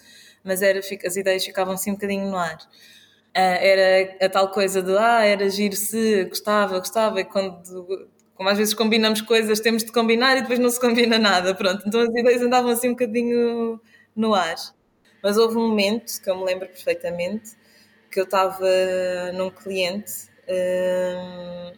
mas 0.44 0.62
era, 0.62 0.78
as 0.78 1.16
ideias 1.16 1.44
ficavam 1.44 1.74
assim 1.74 1.90
um 1.90 1.94
bocadinho 1.94 2.30
no 2.30 2.36
ar. 2.36 2.58
Uh, 3.30 3.38
era 3.38 4.26
a 4.26 4.28
tal 4.28 4.50
coisa 4.50 4.82
de 4.82 4.96
ah, 4.98 5.24
era 5.24 5.48
giro 5.48 5.76
se 5.76 6.24
gostava, 6.24 6.78
gostava, 6.80 7.20
e 7.20 7.24
quando 7.24 8.08
como 8.34 8.48
às 8.48 8.56
vezes 8.56 8.72
combinamos 8.72 9.20
coisas, 9.20 9.60
temos 9.60 9.84
de 9.84 9.92
combinar 9.92 10.34
e 10.34 10.40
depois 10.40 10.58
não 10.58 10.70
se 10.70 10.80
combina 10.80 11.18
nada, 11.18 11.54
pronto. 11.54 11.84
Então 11.86 12.00
as 12.00 12.08
ideias 12.08 12.40
andavam 12.40 12.70
assim 12.70 12.88
um 12.88 12.92
bocadinho 12.92 13.78
no 14.16 14.32
ar. 14.34 14.56
Mas 15.22 15.36
houve 15.36 15.58
um 15.58 15.68
momento, 15.68 16.20
que 16.22 16.30
eu 16.30 16.38
me 16.38 16.44
lembro 16.44 16.66
perfeitamente, 16.66 17.50
que 18.10 18.18
eu 18.18 18.24
estava 18.24 18.66
num 19.34 19.50
cliente 19.50 20.30
uh, 20.48 21.72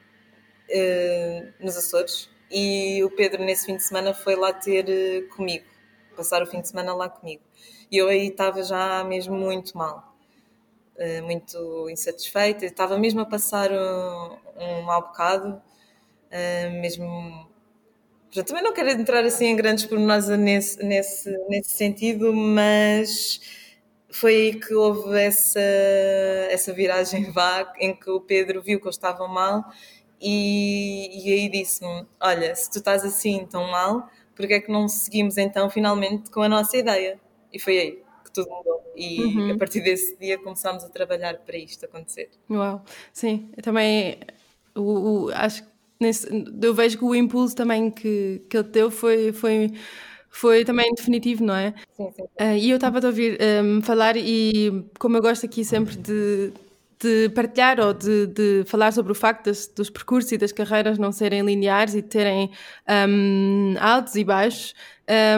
uh, 0.70 1.52
nos 1.58 1.76
Açores 1.76 2.30
e 2.48 3.02
o 3.02 3.10
Pedro 3.10 3.42
nesse 3.42 3.66
fim 3.66 3.76
de 3.76 3.82
semana 3.82 4.14
foi 4.14 4.36
lá 4.36 4.52
ter 4.52 5.26
comigo, 5.30 5.64
passar 6.16 6.42
o 6.42 6.46
fim 6.46 6.60
de 6.60 6.68
semana 6.68 6.94
lá 6.94 7.08
comigo. 7.08 7.42
E 7.90 7.96
eu 7.96 8.08
aí 8.08 8.28
estava 8.28 8.62
já 8.62 9.02
mesmo 9.02 9.34
muito 9.34 9.76
mal, 9.76 10.11
muito 11.24 11.88
insatisfeita, 11.90 12.64
estava 12.66 12.98
mesmo 12.98 13.20
a 13.20 13.26
passar 13.26 13.70
um, 13.72 14.36
um 14.56 14.82
mau 14.82 15.02
bocado 15.02 15.60
uh, 16.30 16.80
mesmo. 16.80 17.50
Já 18.30 18.42
também 18.42 18.62
não 18.62 18.72
quero 18.72 18.90
entrar 18.90 19.24
assim 19.24 19.46
em 19.46 19.56
grandes 19.56 19.84
pormenores 19.84 20.28
nesse, 20.28 20.82
nesse, 20.82 21.30
nesse 21.48 21.70
sentido, 21.70 22.32
mas 22.32 23.40
foi 24.10 24.34
aí 24.34 24.60
que 24.60 24.74
houve 24.74 25.18
essa, 25.18 25.60
essa 26.50 26.72
viragem 26.72 27.30
vá, 27.30 27.72
em 27.78 27.94
que 27.94 28.10
o 28.10 28.20
Pedro 28.20 28.62
viu 28.62 28.80
que 28.80 28.86
eu 28.86 28.90
estava 28.90 29.26
mal 29.28 29.64
e, 30.20 31.28
e 31.28 31.32
aí 31.32 31.48
disse-me: 31.48 32.06
Olha, 32.20 32.54
se 32.54 32.70
tu 32.70 32.78
estás 32.78 33.04
assim 33.04 33.46
tão 33.50 33.70
mal, 33.70 34.08
porque 34.34 34.54
é 34.54 34.60
que 34.60 34.70
não 34.70 34.88
seguimos 34.88 35.36
então 35.36 35.68
finalmente 35.68 36.30
com 36.30 36.42
a 36.42 36.48
nossa 36.48 36.76
ideia? 36.76 37.18
E 37.52 37.58
foi 37.58 37.78
aí 37.78 38.01
que 38.32 38.40
tudo 38.40 38.50
mudou. 38.50 38.82
E 38.96 39.22
uhum. 39.22 39.52
a 39.52 39.58
partir 39.58 39.80
desse 39.80 40.16
dia 40.18 40.38
começámos 40.38 40.84
a 40.84 40.88
trabalhar 40.88 41.38
para 41.38 41.56
isto 41.56 41.84
acontecer. 41.84 42.30
Uau, 42.50 42.84
sim, 43.12 43.50
eu 43.56 43.62
também 43.62 44.18
o, 44.74 44.80
o, 45.26 45.30
acho 45.32 45.62
que 45.62 45.68
nesse, 46.00 46.28
eu 46.60 46.74
vejo 46.74 46.98
que 46.98 47.04
o 47.04 47.14
impulso 47.14 47.54
também 47.54 47.90
que, 47.90 48.42
que 48.48 48.56
ele 48.56 48.68
deu 48.68 48.90
foi, 48.90 49.32
foi, 49.32 49.72
foi 50.28 50.64
também 50.64 50.92
definitivo, 50.94 51.44
não 51.44 51.54
é? 51.54 51.74
Sim, 51.96 52.10
sim. 52.12 52.22
Uh, 52.22 52.56
e 52.58 52.70
eu 52.70 52.76
estava 52.76 52.98
a 52.98 53.06
ouvir 53.06 53.38
um, 53.64 53.80
falar 53.82 54.16
e 54.16 54.84
como 54.98 55.16
eu 55.16 55.22
gosto 55.22 55.46
aqui 55.46 55.64
sempre 55.64 55.96
de, 55.96 56.52
de 56.98 57.28
partilhar 57.30 57.80
ou 57.80 57.94
de, 57.94 58.26
de 58.26 58.64
falar 58.66 58.92
sobre 58.92 59.12
o 59.12 59.14
facto 59.14 59.46
das, 59.46 59.66
dos 59.66 59.90
percursos 59.90 60.32
e 60.32 60.38
das 60.38 60.52
carreiras 60.52 60.98
não 60.98 61.12
serem 61.12 61.42
lineares 61.42 61.94
e 61.94 62.02
terem 62.02 62.50
um, 63.08 63.74
altos 63.80 64.14
e 64.16 64.24
baixos, 64.24 64.74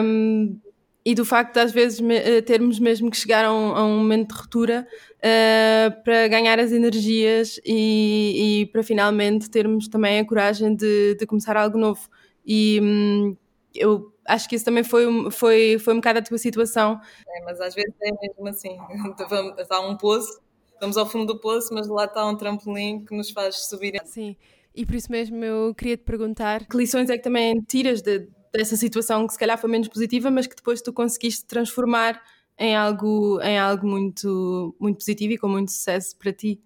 um, 0.03 0.57
e 1.05 1.13
do 1.13 1.23
facto 1.23 1.53
de 1.53 1.59
às 1.59 1.71
vezes 1.71 1.99
me, 1.99 2.15
eh, 2.15 2.41
termos 2.41 2.79
mesmo 2.79 3.11
que 3.11 3.17
chegar 3.17 3.45
a 3.45 3.53
um, 3.53 3.75
a 3.75 3.85
um 3.85 3.99
momento 3.99 4.33
de 4.33 4.41
ruptura 4.41 4.87
uh, 5.19 6.03
para 6.03 6.27
ganhar 6.27 6.59
as 6.59 6.71
energias 6.71 7.59
e, 7.63 8.63
e, 8.63 8.65
para 8.71 8.81
finalmente 8.81 9.47
termos 9.47 9.87
também 9.87 10.19
a 10.19 10.25
coragem 10.25 10.75
de, 10.75 11.13
de 11.13 11.25
começar 11.27 11.55
algo 11.55 11.77
novo. 11.77 12.09
E 12.43 12.79
hum, 12.81 13.37
eu 13.75 14.11
acho 14.25 14.49
que 14.49 14.55
isso 14.55 14.65
também 14.65 14.83
foi, 14.83 15.05
foi, 15.29 15.77
foi 15.77 15.93
um 15.93 15.97
bocado 15.97 16.19
a 16.19 16.21
tua 16.23 16.39
situação. 16.39 16.99
É, 17.27 17.43
mas 17.43 17.61
às 17.61 17.75
vezes 17.75 17.93
é 18.01 18.11
mesmo 18.19 18.47
assim. 18.47 18.75
Está 19.59 19.79
um 19.81 19.95
poço, 19.95 20.41
estamos 20.73 20.97
ao 20.97 21.05
fundo 21.05 21.33
do 21.33 21.39
poço, 21.39 21.71
mas 21.71 21.87
lá 21.87 22.05
está 22.05 22.25
um 22.25 22.35
trampolim 22.35 23.05
que 23.05 23.15
nos 23.15 23.29
faz 23.29 23.67
subir. 23.67 24.01
Sim. 24.05 24.35
E 24.73 24.85
por 24.85 24.95
isso 24.95 25.11
mesmo 25.11 25.43
eu 25.45 25.73
queria 25.75 25.97
te 25.97 26.03
perguntar 26.03 26.65
que 26.65 26.75
lições 26.75 27.09
é 27.09 27.17
que 27.17 27.23
também 27.23 27.61
tiras 27.61 28.01
de, 28.01 28.27
dessa 28.57 28.75
situação 28.75 29.25
que 29.27 29.33
se 29.33 29.39
calhar 29.39 29.57
foi 29.57 29.69
menos 29.69 29.87
positiva, 29.87 30.29
mas 30.31 30.47
que 30.47 30.55
depois 30.55 30.81
tu 30.81 30.93
conseguiste 30.93 31.45
transformar 31.45 32.21
em 32.57 32.75
algo, 32.75 33.39
em 33.41 33.57
algo 33.57 33.87
muito, 33.87 34.75
muito 34.79 34.97
positivo 34.97 35.33
e 35.33 35.37
com 35.37 35.47
muito 35.47 35.71
sucesso 35.71 36.15
para 36.17 36.31
ti. 36.31 36.61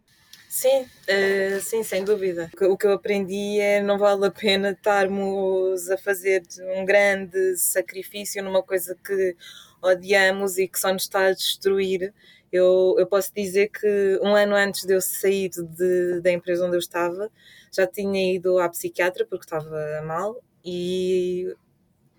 Sim, 0.50 0.82
uh, 0.82 1.62
sim, 1.62 1.84
sem 1.84 2.04
dúvida. 2.04 2.50
O 2.62 2.76
que 2.76 2.88
eu 2.88 2.94
aprendi 2.94 3.60
é 3.60 3.82
não 3.84 4.00
vale 4.00 4.26
a 4.26 4.32
pena 4.32 4.72
estarmos 4.72 5.90
a 5.92 5.98
fazer 5.98 6.42
um 6.76 6.84
grande 6.84 7.56
sacrifício 7.56 8.44
numa 8.44 8.64
coisa 8.64 8.98
que 9.06 9.36
odiamos 9.82 10.58
e 10.58 10.68
que 10.68 10.80
só 10.80 10.92
nos 10.92 11.04
está 11.04 11.28
a 11.28 11.34
destruir. 11.34 12.14
Eu, 12.52 12.96
eu 12.98 13.06
posso 13.06 13.32
dizer 13.34 13.70
que 13.70 14.20
um 14.24 14.34
ano 14.36 14.56
antes 14.56 14.86
de 14.86 14.94
eu 14.96 15.02
sair 15.02 15.50
de, 15.50 16.20
da 16.22 16.32
empresa 16.32 16.66
onde 16.66 16.76
eu 16.76 16.80
estava, 16.80 17.32
já 17.72 17.86
tinha 17.86 18.34
ido 18.34 18.58
à 18.58 18.68
psiquiatra 18.70 19.28
porque 19.28 19.46
estava 19.46 20.02
mal 20.04 20.42
e 20.66 21.56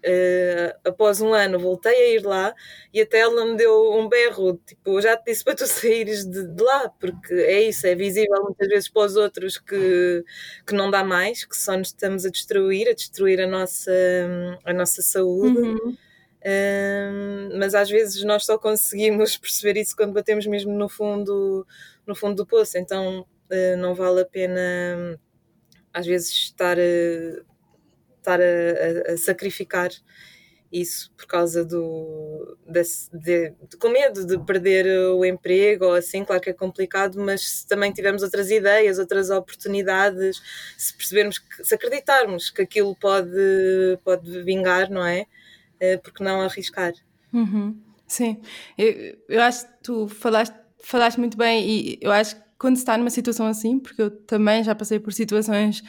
Uh, 0.03 0.73
após 0.83 1.21
um 1.21 1.35
ano 1.35 1.59
voltei 1.59 1.93
a 1.93 2.15
ir 2.15 2.25
lá 2.25 2.55
e 2.91 3.03
até 3.03 3.19
ela 3.19 3.45
me 3.45 3.55
deu 3.55 3.93
um 3.93 4.09
berro, 4.09 4.59
tipo, 4.65 4.99
já 4.99 5.15
te 5.15 5.27
disse 5.27 5.45
para 5.45 5.55
tu 5.55 5.67
saíres 5.69 6.25
de, 6.25 6.47
de, 6.47 6.63
lá, 6.63 6.89
porque 6.89 7.35
é 7.35 7.63
isso, 7.65 7.87
é 7.87 7.95
visível 7.95 8.43
muitas 8.43 8.67
vezes 8.67 8.89
para 8.89 9.03
os 9.03 9.17
outros 9.17 9.59
que, 9.59 10.25
que 10.67 10.75
não 10.75 10.91
dá 10.91 11.05
mais, 11.05 11.45
que 11.45 11.55
só 11.55 11.77
nos 11.77 11.89
estamos 11.89 12.25
a 12.25 12.31
destruir, 12.31 12.89
a 12.89 12.95
destruir 12.95 13.43
a 13.43 13.47
nossa, 13.47 13.93
a 14.65 14.73
nossa 14.73 15.03
saúde. 15.03 15.59
Uhum. 15.59 15.97
Uh, 16.41 17.59
mas 17.59 17.75
às 17.75 17.91
vezes 17.91 18.25
nós 18.25 18.47
só 18.47 18.57
conseguimos 18.57 19.37
perceber 19.39 19.79
isso 19.79 19.95
quando 19.95 20.15
batemos 20.15 20.47
mesmo 20.47 20.73
no 20.73 20.89
fundo, 20.89 21.67
no 22.07 22.15
fundo 22.15 22.37
do 22.37 22.47
poço, 22.47 22.79
então 22.79 23.21
uh, 23.21 23.77
não 23.77 23.95
vale 23.95 24.23
a 24.23 24.25
pena 24.25 25.21
às 25.93 26.07
vezes 26.07 26.31
estar 26.31 26.79
estar 28.21 28.41
a, 28.41 28.45
a, 29.11 29.15
a 29.15 29.17
sacrificar 29.17 29.91
isso 30.73 31.13
por 31.17 31.27
causa 31.27 31.65
do 31.65 32.57
desse, 32.67 33.11
de, 33.13 33.51
de, 33.69 33.77
com 33.77 33.89
medo 33.89 34.25
de 34.25 34.39
perder 34.39 34.87
o 35.11 35.25
emprego 35.25 35.87
ou 35.87 35.95
assim, 35.95 36.25
claro 36.25 36.41
que 36.41 36.51
é 36.51 36.53
complicado, 36.53 37.19
mas 37.19 37.41
se 37.41 37.67
também 37.67 37.93
tivermos 37.93 38.23
outras 38.23 38.51
ideias, 38.51 38.99
outras 38.99 39.31
oportunidades, 39.31 40.41
se 40.79 40.95
percebermos 40.95 41.39
que, 41.39 41.65
se 41.65 41.75
acreditarmos 41.75 42.51
que 42.51 42.63
aquilo 42.63 42.95
pode, 42.95 43.99
pode 44.05 44.43
vingar, 44.43 44.89
não 44.89 45.05
é? 45.05 45.27
é 45.81 45.97
porque 45.97 46.23
não 46.23 46.41
arriscar? 46.41 46.93
Uhum. 47.33 47.77
Sim, 48.07 48.41
eu, 48.79 49.17
eu 49.29 49.43
acho 49.43 49.67
que 49.67 49.73
tu 49.83 50.09
falaste, 50.09 50.55
falaste 50.83 51.19
muito 51.19 51.37
bem 51.37 51.69
e 51.69 51.99
eu 52.01 52.13
acho 52.13 52.37
que 52.37 52.43
quando 52.59 52.77
se 52.77 52.83
está 52.83 52.97
numa 52.97 53.11
situação 53.11 53.47
assim, 53.47 53.79
porque 53.79 54.03
eu 54.03 54.11
também 54.11 54.63
já 54.63 54.75
passei 54.75 55.01
por 55.01 55.13
situações 55.13 55.83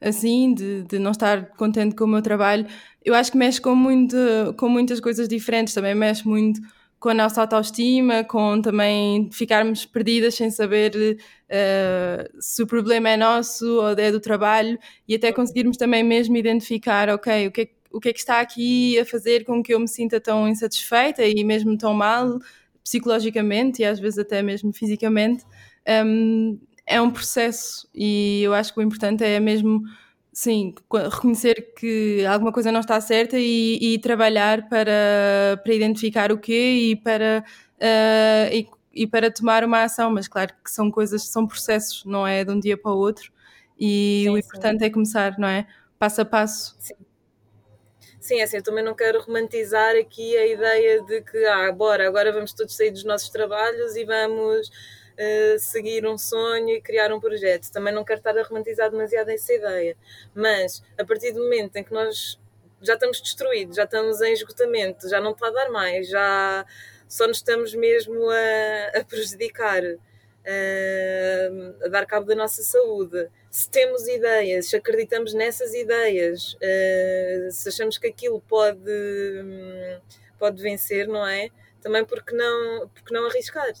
assim, 0.00 0.54
de, 0.54 0.82
de 0.82 0.98
não 0.98 1.10
estar 1.10 1.46
contente 1.56 1.94
com 1.94 2.04
o 2.04 2.08
meu 2.08 2.22
trabalho, 2.22 2.66
eu 3.04 3.14
acho 3.14 3.32
que 3.32 3.38
mexe 3.38 3.60
com, 3.60 3.74
muito, 3.74 4.16
com 4.56 4.68
muitas 4.68 5.00
coisas 5.00 5.28
diferentes, 5.28 5.74
também 5.74 5.94
mexe 5.94 6.26
muito 6.26 6.60
com 6.98 7.10
a 7.10 7.14
nossa 7.14 7.40
autoestima, 7.40 8.24
com 8.24 8.60
também 8.60 9.30
ficarmos 9.32 9.86
perdidas 9.86 10.34
sem 10.34 10.50
saber 10.50 11.16
uh, 11.16 12.42
se 12.42 12.62
o 12.62 12.66
problema 12.66 13.10
é 13.10 13.16
nosso 13.16 13.64
ou 13.80 13.90
é 13.90 14.10
do 14.10 14.20
trabalho 14.20 14.78
e 15.06 15.14
até 15.14 15.32
conseguirmos 15.32 15.76
também 15.76 16.02
mesmo 16.02 16.36
identificar, 16.36 17.08
ok, 17.08 17.46
o 17.46 17.52
que, 17.52 17.60
é, 17.62 17.68
o 17.92 18.00
que 18.00 18.08
é 18.08 18.12
que 18.12 18.18
está 18.18 18.40
aqui 18.40 18.98
a 18.98 19.04
fazer 19.04 19.44
com 19.44 19.62
que 19.62 19.72
eu 19.72 19.78
me 19.78 19.88
sinta 19.88 20.20
tão 20.20 20.48
insatisfeita 20.48 21.24
e 21.24 21.44
mesmo 21.44 21.78
tão 21.78 21.94
mal 21.94 22.38
psicologicamente 22.82 23.82
e 23.82 23.84
às 23.84 24.00
vezes 24.00 24.18
até 24.18 24.42
mesmo 24.42 24.72
fisicamente. 24.72 25.44
Um, 26.04 26.58
é 26.88 27.00
um 27.00 27.10
processo 27.10 27.86
e 27.94 28.42
eu 28.42 28.54
acho 28.54 28.72
que 28.72 28.80
o 28.80 28.82
importante 28.82 29.22
é 29.22 29.38
mesmo 29.38 29.82
sim, 30.32 30.74
reconhecer 31.12 31.74
que 31.76 32.24
alguma 32.26 32.50
coisa 32.50 32.72
não 32.72 32.80
está 32.80 33.00
certa 33.00 33.36
e, 33.38 33.78
e 33.80 33.98
trabalhar 33.98 34.68
para, 34.68 35.60
para 35.62 35.74
identificar 35.74 36.32
o 36.32 36.38
quê 36.38 36.90
e 36.92 36.96
para, 36.96 37.44
uh, 37.76 38.54
e, 38.54 38.66
e, 38.94 39.06
para 39.06 39.30
tomar 39.30 39.64
uma 39.64 39.82
ação, 39.82 40.10
mas 40.10 40.26
claro 40.26 40.52
que 40.64 40.70
são 40.70 40.90
coisas, 40.90 41.24
são 41.24 41.46
processos, 41.46 42.04
não 42.04 42.26
é 42.26 42.42
de 42.44 42.50
um 42.50 42.58
dia 42.58 42.76
para 42.76 42.92
o 42.92 42.96
outro 42.96 43.30
e 43.78 44.22
sim, 44.24 44.30
o 44.30 44.38
importante 44.38 44.80
sim. 44.80 44.86
é 44.86 44.90
começar, 44.90 45.38
não 45.38 45.48
é? 45.48 45.66
Passo 45.98 46.22
a 46.22 46.24
passo. 46.24 46.74
Sim. 46.78 46.94
Sim, 48.20 48.40
é 48.40 48.42
assim, 48.42 48.56
eu 48.56 48.62
também 48.62 48.84
não 48.84 48.94
quero 48.94 49.22
romantizar 49.22 49.96
aqui 49.96 50.36
a 50.36 50.46
ideia 50.46 51.02
de 51.02 51.22
que, 51.22 51.46
ah, 51.46 51.72
bora, 51.72 52.06
agora 52.06 52.30
vamos 52.32 52.52
todos 52.52 52.76
sair 52.76 52.90
dos 52.90 53.04
nossos 53.04 53.30
trabalhos 53.30 53.96
e 53.96 54.04
vamos 54.04 54.70
seguir 55.58 56.06
um 56.06 56.16
sonho 56.16 56.70
e 56.70 56.80
criar 56.80 57.12
um 57.12 57.20
projeto. 57.20 57.70
Também 57.72 57.92
não 57.92 58.04
quero 58.04 58.20
estar 58.20 58.36
a 58.36 58.42
romantizar 58.42 58.90
demasiado 58.90 59.30
essa 59.30 59.52
ideia. 59.52 59.96
Mas 60.34 60.82
a 60.96 61.04
partir 61.04 61.32
do 61.32 61.42
momento 61.42 61.76
em 61.76 61.84
que 61.84 61.92
nós 61.92 62.38
já 62.80 62.94
estamos 62.94 63.20
destruídos, 63.20 63.76
já 63.76 63.84
estamos 63.84 64.20
em 64.20 64.32
esgotamento, 64.32 65.08
já 65.08 65.20
não 65.20 65.32
está 65.32 65.48
a 65.48 65.50
dar 65.50 65.70
mais, 65.70 66.08
já 66.08 66.64
só 67.08 67.26
nos 67.26 67.38
estamos 67.38 67.74
mesmo 67.74 68.30
a, 68.30 68.98
a 68.98 69.04
prejudicar, 69.04 69.82
a, 69.82 71.88
dar 71.88 72.06
cabo 72.06 72.26
da 72.26 72.34
nossa 72.34 72.62
saúde. 72.62 73.28
Se 73.50 73.68
temos 73.68 74.06
ideias, 74.06 74.66
se 74.66 74.76
acreditamos 74.76 75.34
nessas 75.34 75.74
ideias, 75.74 76.54
uh, 76.54 77.50
se 77.50 77.68
achamos 77.68 77.98
que 77.98 78.06
aquilo 78.06 78.40
pode, 78.42 78.78
pode 80.38 80.62
vencer, 80.62 81.08
não 81.08 81.26
é? 81.26 81.50
Também 81.80 82.04
porque 82.04 82.34
não, 82.34 82.88
porque 82.88 83.12
não 83.12 83.26
arriscar? 83.26 83.72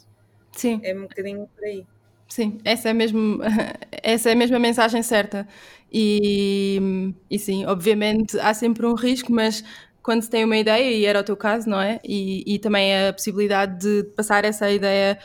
Sim. 0.52 0.80
É 0.82 0.94
um 0.94 1.02
bocadinho 1.02 1.48
por 1.54 1.64
aí. 1.64 1.86
Sim, 2.28 2.58
essa 2.64 2.90
é 2.90 2.92
mesmo, 2.92 3.38
essa 4.02 4.30
é 4.30 4.34
mesmo 4.34 4.56
a 4.56 4.58
mensagem 4.58 5.02
certa. 5.02 5.46
E, 5.92 7.14
e 7.30 7.38
sim, 7.38 7.64
obviamente 7.66 8.38
há 8.40 8.52
sempre 8.52 8.86
um 8.86 8.94
risco, 8.94 9.32
mas 9.32 9.64
quando 10.02 10.22
se 10.22 10.30
tem 10.30 10.44
uma 10.44 10.56
ideia, 10.56 10.90
e 10.90 11.04
era 11.06 11.20
o 11.20 11.24
teu 11.24 11.36
caso, 11.36 11.68
não 11.68 11.80
é? 11.80 11.98
E, 12.04 12.42
e 12.54 12.58
também 12.58 13.08
a 13.08 13.12
possibilidade 13.12 13.78
de 13.80 14.04
passar 14.14 14.44
essa 14.44 14.70
ideia 14.70 15.18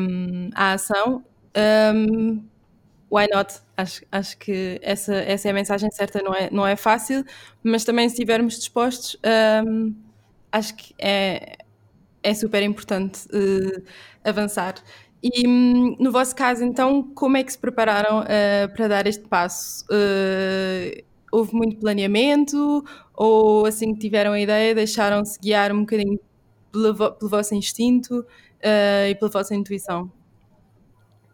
um, 0.00 0.50
à 0.54 0.72
ação, 0.72 1.24
um, 1.94 2.42
why 3.10 3.26
not? 3.32 3.54
Acho, 3.76 4.02
acho 4.12 4.38
que 4.38 4.78
essa, 4.82 5.14
essa 5.16 5.48
é 5.48 5.50
a 5.50 5.54
mensagem 5.54 5.90
certa, 5.92 6.22
não 6.22 6.34
é, 6.34 6.50
não 6.50 6.66
é 6.66 6.76
fácil, 6.76 7.24
mas 7.62 7.84
também 7.84 8.08
se 8.08 8.14
estivermos 8.16 8.56
dispostos, 8.58 9.16
um, 9.66 9.94
acho 10.52 10.74
que 10.76 10.94
é, 10.98 11.56
é 12.22 12.34
super 12.34 12.62
importante 12.62 13.26
uh, 13.26 13.82
avançar. 14.24 14.74
E 15.22 15.46
um, 15.46 15.96
no 15.98 16.10
vosso 16.10 16.34
caso, 16.34 16.64
então, 16.64 17.02
como 17.14 17.36
é 17.36 17.44
que 17.44 17.52
se 17.52 17.58
prepararam 17.58 18.20
uh, 18.20 18.74
para 18.74 18.88
dar 18.88 19.06
este 19.06 19.28
passo? 19.28 19.84
Uh, 19.84 21.02
houve 21.30 21.54
muito 21.54 21.76
planeamento 21.76 22.84
ou 23.14 23.66
assim 23.66 23.94
que 23.94 24.00
tiveram 24.00 24.32
a 24.32 24.40
ideia 24.40 24.74
deixaram-se 24.74 25.38
guiar 25.38 25.70
um 25.72 25.80
bocadinho 25.80 26.18
pelo, 26.72 26.94
pelo 27.12 27.30
vosso 27.30 27.54
instinto 27.54 28.26
e 29.08 29.14
pela 29.14 29.30
vossa 29.30 29.54
intuição? 29.54 30.10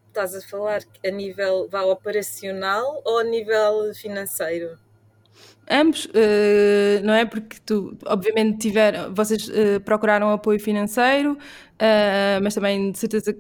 Estás 0.09 0.35
a 0.35 0.41
falar 0.43 0.83
a 1.05 1.11
nível 1.11 1.67
vá, 1.71 1.83
operacional 1.83 3.01
ou 3.07 3.21
a 3.21 3.25
nível 3.25 3.95
financeiro? 3.95 4.79
Ambos, 5.69 6.05
uh, 6.07 7.05
não 7.05 7.13
é? 7.13 7.25
Porque 7.25 7.57
tu, 7.67 7.97
obviamente, 8.07 8.59
tiver, 8.59 9.11
vocês 9.11 9.49
uh, 9.49 9.81
procuraram 9.85 10.31
apoio 10.31 10.61
financeiro, 10.61 11.33
uh, 11.33 12.41
mas 12.43 12.55
também 12.55 12.93
de 12.93 12.99
certeza 12.99 13.37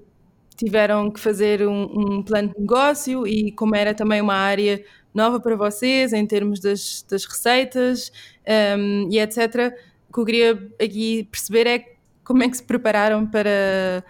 tiveram 0.57 1.11
que 1.11 1.21
fazer 1.21 1.67
um, 1.67 2.17
um, 2.19 2.23
plano 2.23 2.49
de 2.49 2.59
negócio 2.61 3.27
e 3.27 3.53
como 3.53 3.77
era 3.77 3.95
também 3.95 4.21
uma 4.21 4.35
área 4.35 4.83
nova 5.15 5.39
para 5.39 5.55
vocês 5.55 6.13
em 6.13 6.27
termos 6.27 6.61
das, 6.61 7.05
das 7.09 7.25
receitas 7.27 8.11
um, 8.47 9.05
ehm, 9.05 9.09
e 9.11 9.19
etc. 9.19 9.75
O 10.09 10.13
que 10.15 10.21
eu 10.21 10.25
queria 10.25 10.71
aqui 10.81 11.29
perceber 11.31 11.67
é 11.67 11.97
como 12.25 12.43
é 12.43 12.49
que 12.49 12.57
se 12.57 12.63
prepararam 12.63 13.27
para, 13.27 14.05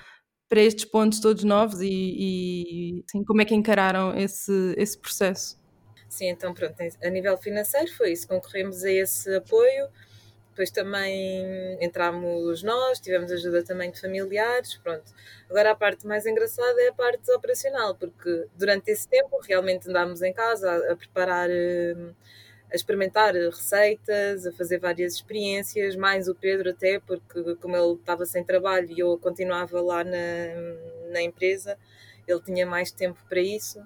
para 0.49 0.61
estes 0.63 0.85
pontos 0.85 1.21
todos 1.21 1.45
novos 1.45 1.81
e, 1.81 1.89
e 1.89 3.05
assim, 3.09 3.25
como 3.25 3.43
é 3.43 3.45
que 3.45 3.55
encararam 3.55 4.17
esse, 4.17 4.75
esse 4.77 4.99
processo. 4.99 5.59
Sim, 6.17 6.29
então 6.29 6.55
pronto, 6.55 6.75
a 7.03 7.11
nível 7.11 7.37
financeiro 7.37 7.93
foi 7.95 8.13
isso, 8.13 8.27
concorremos 8.27 8.83
a 8.85 8.91
esse 8.91 9.35
apoio, 9.35 9.87
depois 10.49 10.71
também 10.71 11.77
entramos 11.79 12.63
nós, 12.63 12.99
tivemos 12.99 13.31
ajuda 13.31 13.63
também 13.63 13.91
de 13.91 14.01
familiares, 14.01 14.77
pronto. 14.77 15.13
Agora 15.51 15.73
a 15.73 15.75
parte 15.75 16.07
mais 16.07 16.25
engraçada 16.25 16.81
é 16.81 16.89
a 16.89 16.95
parte 16.95 17.31
operacional, 17.33 17.95
porque 17.95 18.47
durante 18.57 18.91
esse 18.91 19.07
tempo 19.07 19.39
realmente 19.47 19.91
andámos 19.91 20.23
em 20.23 20.33
casa 20.33 20.71
a, 20.71 20.93
a 20.93 20.97
preparar, 20.97 21.51
hum, 21.51 22.15
a 22.73 22.75
experimentar 22.75 23.35
receitas, 23.35 24.47
a 24.47 24.53
fazer 24.53 24.79
várias 24.79 25.15
experiências, 25.17 25.97
mais 25.97 26.29
o 26.29 26.35
Pedro 26.35 26.71
até, 26.71 26.99
porque 26.99 27.57
como 27.57 27.77
ele 27.77 27.93
estava 27.95 28.25
sem 28.25 28.43
trabalho 28.43 28.89
e 28.91 29.01
eu 29.01 29.19
continuava 29.19 29.83
lá 29.83 30.03
na, 30.03 30.19
na 31.13 31.21
empresa, 31.23 31.77
ele 32.27 32.41
tinha 32.41 32.65
mais 32.67 32.91
tempo 32.91 33.23
para 33.29 33.41
isso 33.41 33.81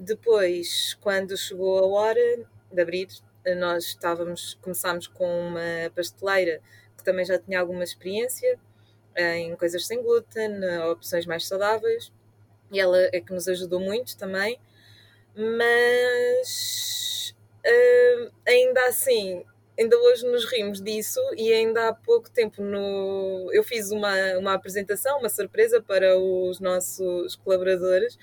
depois, 0.00 0.94
quando 1.00 1.36
chegou 1.36 1.78
a 1.78 1.86
hora 1.86 2.46
de 2.72 2.80
abrir, 2.80 3.08
nós 3.58 3.84
estávamos, 3.84 4.58
começámos 4.60 5.06
com 5.06 5.48
uma 5.48 5.90
pasteleira 5.94 6.60
que 6.96 7.04
também 7.04 7.24
já 7.24 7.38
tinha 7.38 7.60
alguma 7.60 7.84
experiência 7.84 8.58
em 9.16 9.54
coisas 9.56 9.86
sem 9.86 10.02
glúten, 10.02 10.60
opções 10.90 11.26
mais 11.26 11.46
saudáveis, 11.46 12.12
e 12.70 12.80
ela 12.80 12.98
é 13.12 13.20
que 13.20 13.32
nos 13.32 13.48
ajudou 13.48 13.80
muito 13.80 14.16
também, 14.16 14.58
mas 15.34 17.34
uh, 17.64 18.32
ainda 18.46 18.84
assim, 18.86 19.44
ainda 19.78 19.96
hoje 19.98 20.26
nos 20.26 20.44
rimos 20.44 20.82
disso 20.82 21.20
e 21.36 21.52
ainda 21.52 21.88
há 21.88 21.94
pouco 21.94 22.30
tempo 22.30 22.62
no, 22.62 23.50
eu 23.52 23.62
fiz 23.62 23.90
uma, 23.90 24.14
uma 24.38 24.54
apresentação, 24.54 25.18
uma 25.18 25.28
surpresa 25.28 25.80
para 25.80 26.18
os 26.18 26.60
nossos 26.60 27.36
colaboradores 27.36 28.18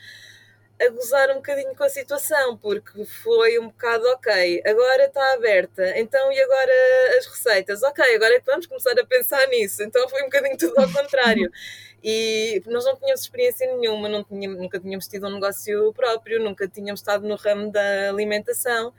a 0.87 0.89
gozar 0.89 1.29
um 1.31 1.35
bocadinho 1.35 1.75
com 1.75 1.83
a 1.83 1.89
situação, 1.89 2.57
porque 2.57 3.05
foi 3.05 3.59
um 3.59 3.67
bocado 3.67 4.05
ok, 4.09 4.61
agora 4.65 5.05
está 5.05 5.33
aberta, 5.33 5.97
então 5.97 6.31
e 6.31 6.41
agora 6.41 6.71
as 7.17 7.25
receitas? 7.27 7.83
Ok, 7.83 8.03
agora 8.15 8.35
é 8.35 8.39
que 8.39 8.45
vamos 8.45 8.65
começar 8.65 8.97
a 8.99 9.05
pensar 9.05 9.47
nisso. 9.47 9.83
Então 9.83 10.07
foi 10.09 10.21
um 10.21 10.25
bocadinho 10.25 10.57
tudo 10.57 10.77
ao 10.79 10.91
contrário. 10.91 11.51
E 12.05 12.61
nós 12.65 12.83
não 12.83 12.97
tínhamos 12.97 13.21
experiência 13.21 13.65
nenhuma, 13.77 14.09
não 14.09 14.25
tínhamos, 14.25 14.59
nunca 14.59 14.77
tínhamos 14.77 15.07
tido 15.07 15.25
um 15.25 15.35
negócio 15.35 15.93
próprio, 15.93 16.37
nunca 16.43 16.67
tínhamos 16.67 16.99
estado 16.99 17.25
no 17.25 17.35
ramo 17.35 17.71
da 17.71 18.09
alimentação. 18.09 18.93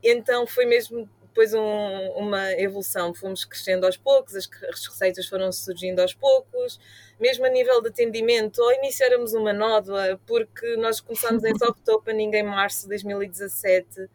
Então 0.00 0.46
foi 0.46 0.64
mesmo 0.64 1.08
depois 1.32 1.54
um, 1.54 2.10
uma 2.14 2.52
evolução, 2.60 3.14
fomos 3.14 3.44
crescendo 3.44 3.86
aos 3.86 3.96
poucos, 3.96 4.36
as, 4.36 4.48
as, 4.70 4.86
receitas 4.86 5.26
foram 5.26 5.50
surgindo 5.50 6.00
aos 6.00 6.12
poucos, 6.12 6.78
mesmo 7.22 7.46
a 7.46 7.48
nível 7.48 7.80
de 7.80 7.88
atendimento, 7.88 8.60
ao 8.60 8.72
início 8.72 9.06
éramos 9.06 9.32
uma 9.32 9.52
nódoa, 9.52 10.20
porque 10.26 10.74
nós 10.76 11.00
começámos 11.00 11.44
em 11.44 11.54
soft 11.56 11.86
opening 11.88 12.34
em 12.34 12.42
março 12.42 12.82
de 12.82 12.88
2017, 12.88 14.10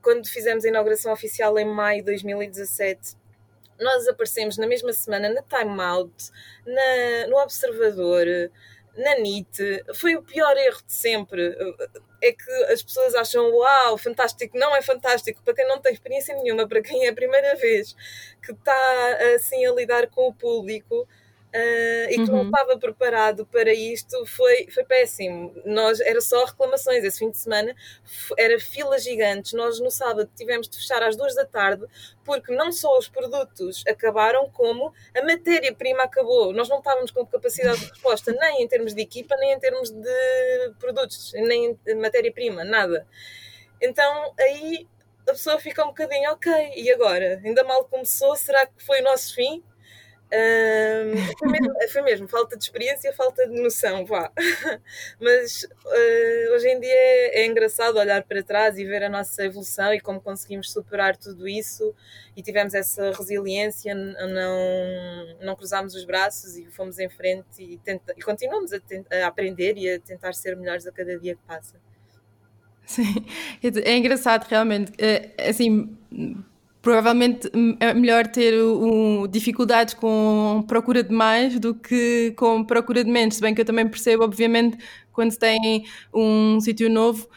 quando 0.00 0.26
fizemos 0.26 0.64
a 0.64 0.68
inauguração 0.68 1.12
oficial 1.12 1.58
em 1.58 1.66
maio 1.66 1.98
de 1.98 2.06
2017, 2.06 3.16
nós 3.78 4.08
aparecemos 4.08 4.56
na 4.56 4.66
mesma 4.66 4.94
semana 4.94 5.28
na 5.28 5.42
Time 5.42 5.78
Out, 5.82 6.30
na, 6.66 7.26
no 7.28 7.36
Observador, 7.36 8.50
na 8.96 9.14
NIT, 9.18 9.84
foi 9.94 10.16
o 10.16 10.22
pior 10.22 10.56
erro 10.56 10.80
de 10.86 10.92
sempre. 10.92 11.54
É 12.22 12.32
que 12.32 12.50
as 12.72 12.82
pessoas 12.82 13.14
acham 13.14 13.50
uau, 13.50 13.98
fantástico, 13.98 14.56
não 14.56 14.74
é 14.74 14.80
fantástico 14.80 15.42
para 15.42 15.54
quem 15.54 15.68
não 15.68 15.80
tem 15.80 15.92
experiência 15.92 16.34
nenhuma, 16.34 16.66
para 16.66 16.80
quem 16.80 17.04
é 17.04 17.10
a 17.10 17.14
primeira 17.14 17.56
vez 17.56 17.94
que 18.42 18.52
está 18.52 19.18
assim 19.34 19.66
a 19.66 19.72
lidar 19.72 20.08
com 20.08 20.28
o 20.28 20.34
público. 20.34 21.06
Uh, 21.54 22.08
e 22.08 22.14
que 22.14 22.30
uhum. 22.30 22.36
não 22.36 22.44
estava 22.46 22.78
preparado 22.78 23.44
para 23.44 23.74
isto 23.74 24.24
foi, 24.24 24.68
foi 24.70 24.84
péssimo. 24.84 25.52
Nós, 25.66 26.00
era 26.00 26.18
só 26.22 26.46
reclamações 26.46 27.04
esse 27.04 27.18
fim 27.18 27.30
de 27.30 27.36
semana, 27.36 27.76
era 28.38 28.58
filas 28.58 29.04
gigantes. 29.04 29.52
Nós 29.52 29.78
no 29.78 29.90
sábado 29.90 30.30
tivemos 30.34 30.66
de 30.66 30.78
fechar 30.78 31.02
às 31.02 31.14
duas 31.14 31.34
da 31.34 31.44
tarde 31.44 31.84
porque 32.24 32.54
não 32.54 32.72
só 32.72 32.96
os 32.96 33.06
produtos 33.06 33.84
acabaram, 33.86 34.48
como 34.50 34.94
a 35.14 35.22
matéria-prima 35.26 36.04
acabou. 36.04 36.54
Nós 36.54 36.70
não 36.70 36.78
estávamos 36.78 37.10
com 37.10 37.26
capacidade 37.26 37.80
de 37.80 37.90
resposta, 37.90 38.32
nem 38.32 38.62
em 38.62 38.68
termos 38.68 38.94
de 38.94 39.02
equipa, 39.02 39.36
nem 39.36 39.52
em 39.52 39.58
termos 39.58 39.90
de 39.90 40.74
produtos, 40.80 41.32
nem 41.34 41.78
de 41.84 41.94
matéria-prima, 41.96 42.64
nada. 42.64 43.06
Então 43.78 44.32
aí 44.40 44.88
a 45.28 45.32
pessoa 45.32 45.58
fica 45.58 45.84
um 45.84 45.88
bocadinho, 45.88 46.30
ok, 46.32 46.72
e 46.76 46.90
agora? 46.90 47.40
Ainda 47.44 47.62
mal 47.62 47.84
começou, 47.84 48.34
será 48.36 48.66
que 48.66 48.82
foi 48.82 49.00
o 49.00 49.04
nosso 49.04 49.34
fim? 49.34 49.62
Foi, 51.38 51.48
mesmo, 51.48 51.74
foi, 51.92 52.02
mesmo, 52.02 52.28
falta 52.28 52.56
de 52.56 52.64
experiência, 52.64 53.12
falta 53.12 53.46
de 53.46 53.60
noção, 53.60 54.06
vá. 54.06 54.32
Mas 55.20 55.64
uh, 55.64 56.54
hoje 56.54 56.68
em 56.68 56.80
dia 56.80 56.90
é, 56.90 57.42
é, 57.42 57.46
engraçado 57.46 57.98
olhar 57.98 58.22
para 58.22 58.42
trás 58.42 58.78
e 58.78 58.84
ver 58.84 59.02
a 59.02 59.10
nossa 59.10 59.44
evolução 59.44 59.92
e 59.92 60.00
como 60.00 60.20
conseguimos 60.20 60.72
superar 60.72 61.16
tudo 61.16 61.46
isso 61.46 61.94
e 62.34 62.42
tivemos 62.42 62.72
essa 62.72 63.10
resiliência, 63.10 63.94
não, 63.94 65.36
não 65.42 65.54
cruzámos 65.54 65.94
os 65.94 66.04
braços 66.04 66.56
e 66.56 66.64
fomos 66.70 66.98
em 66.98 67.10
frente 67.10 67.62
e, 67.62 67.78
tenta, 67.78 68.14
e 68.16 68.22
continuamos 68.22 68.72
a, 68.72 68.78
a 69.22 69.26
aprender 69.26 69.76
e 69.76 69.90
a 69.90 70.00
tentar 70.00 70.32
ser 70.32 70.56
melhores 70.56 70.86
a 70.86 70.92
cada 70.92 71.18
dia 71.18 71.34
que 71.34 71.42
passa. 71.46 71.76
Sim, 72.86 73.24
é 73.84 73.96
engraçado 73.96 74.46
realmente. 74.48 74.92
É, 74.98 75.48
assim, 75.48 75.96
provavelmente 76.82 77.48
é 77.78 77.94
melhor 77.94 78.26
ter 78.26 78.60
um, 78.60 79.26
dificuldades 79.28 79.94
com 79.94 80.64
procura 80.66 81.02
de 81.02 81.14
mais 81.14 81.58
do 81.58 81.74
que 81.74 82.34
com 82.36 82.64
procura 82.64 83.04
de 83.04 83.10
menos. 83.10 83.36
Se 83.36 83.40
bem 83.40 83.54
que 83.54 83.60
eu 83.60 83.64
também 83.64 83.88
percebo, 83.88 84.24
obviamente, 84.24 84.76
quando 85.12 85.30
se 85.30 85.38
tem 85.38 85.84
um 86.12 86.60
sítio 86.60 86.90
novo, 86.90 87.28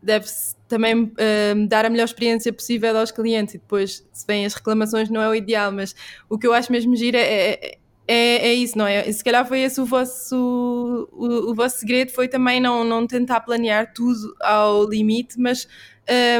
deve-se 0.00 0.54
também 0.68 1.02
uh, 1.02 1.66
dar 1.68 1.84
a 1.84 1.90
melhor 1.90 2.04
experiência 2.04 2.52
possível 2.52 2.96
aos 2.96 3.10
clientes 3.10 3.54
e 3.54 3.58
depois, 3.58 4.06
se 4.12 4.26
vêm 4.26 4.46
as 4.46 4.54
reclamações, 4.54 5.10
não 5.10 5.20
é 5.20 5.28
o 5.28 5.34
ideal. 5.34 5.72
Mas 5.72 5.94
o 6.30 6.38
que 6.38 6.46
eu 6.46 6.52
acho 6.52 6.70
mesmo 6.70 6.94
gira 6.94 7.18
é, 7.18 7.50
é 7.52 7.78
é, 8.06 8.48
é 8.48 8.54
isso, 8.54 8.76
não 8.76 8.86
é? 8.86 9.10
Se 9.10 9.24
calhar 9.24 9.46
foi 9.46 9.60
esse 9.60 9.80
o 9.80 9.86
vosso, 9.86 11.08
o, 11.12 11.50
o, 11.50 11.54
vosso 11.54 11.78
segredo, 11.78 12.10
foi 12.12 12.28
também 12.28 12.60
não, 12.60 12.84
não 12.84 13.06
tentar 13.06 13.40
planear 13.40 13.92
tudo 13.94 14.34
ao 14.40 14.88
limite, 14.88 15.40
mas 15.40 15.66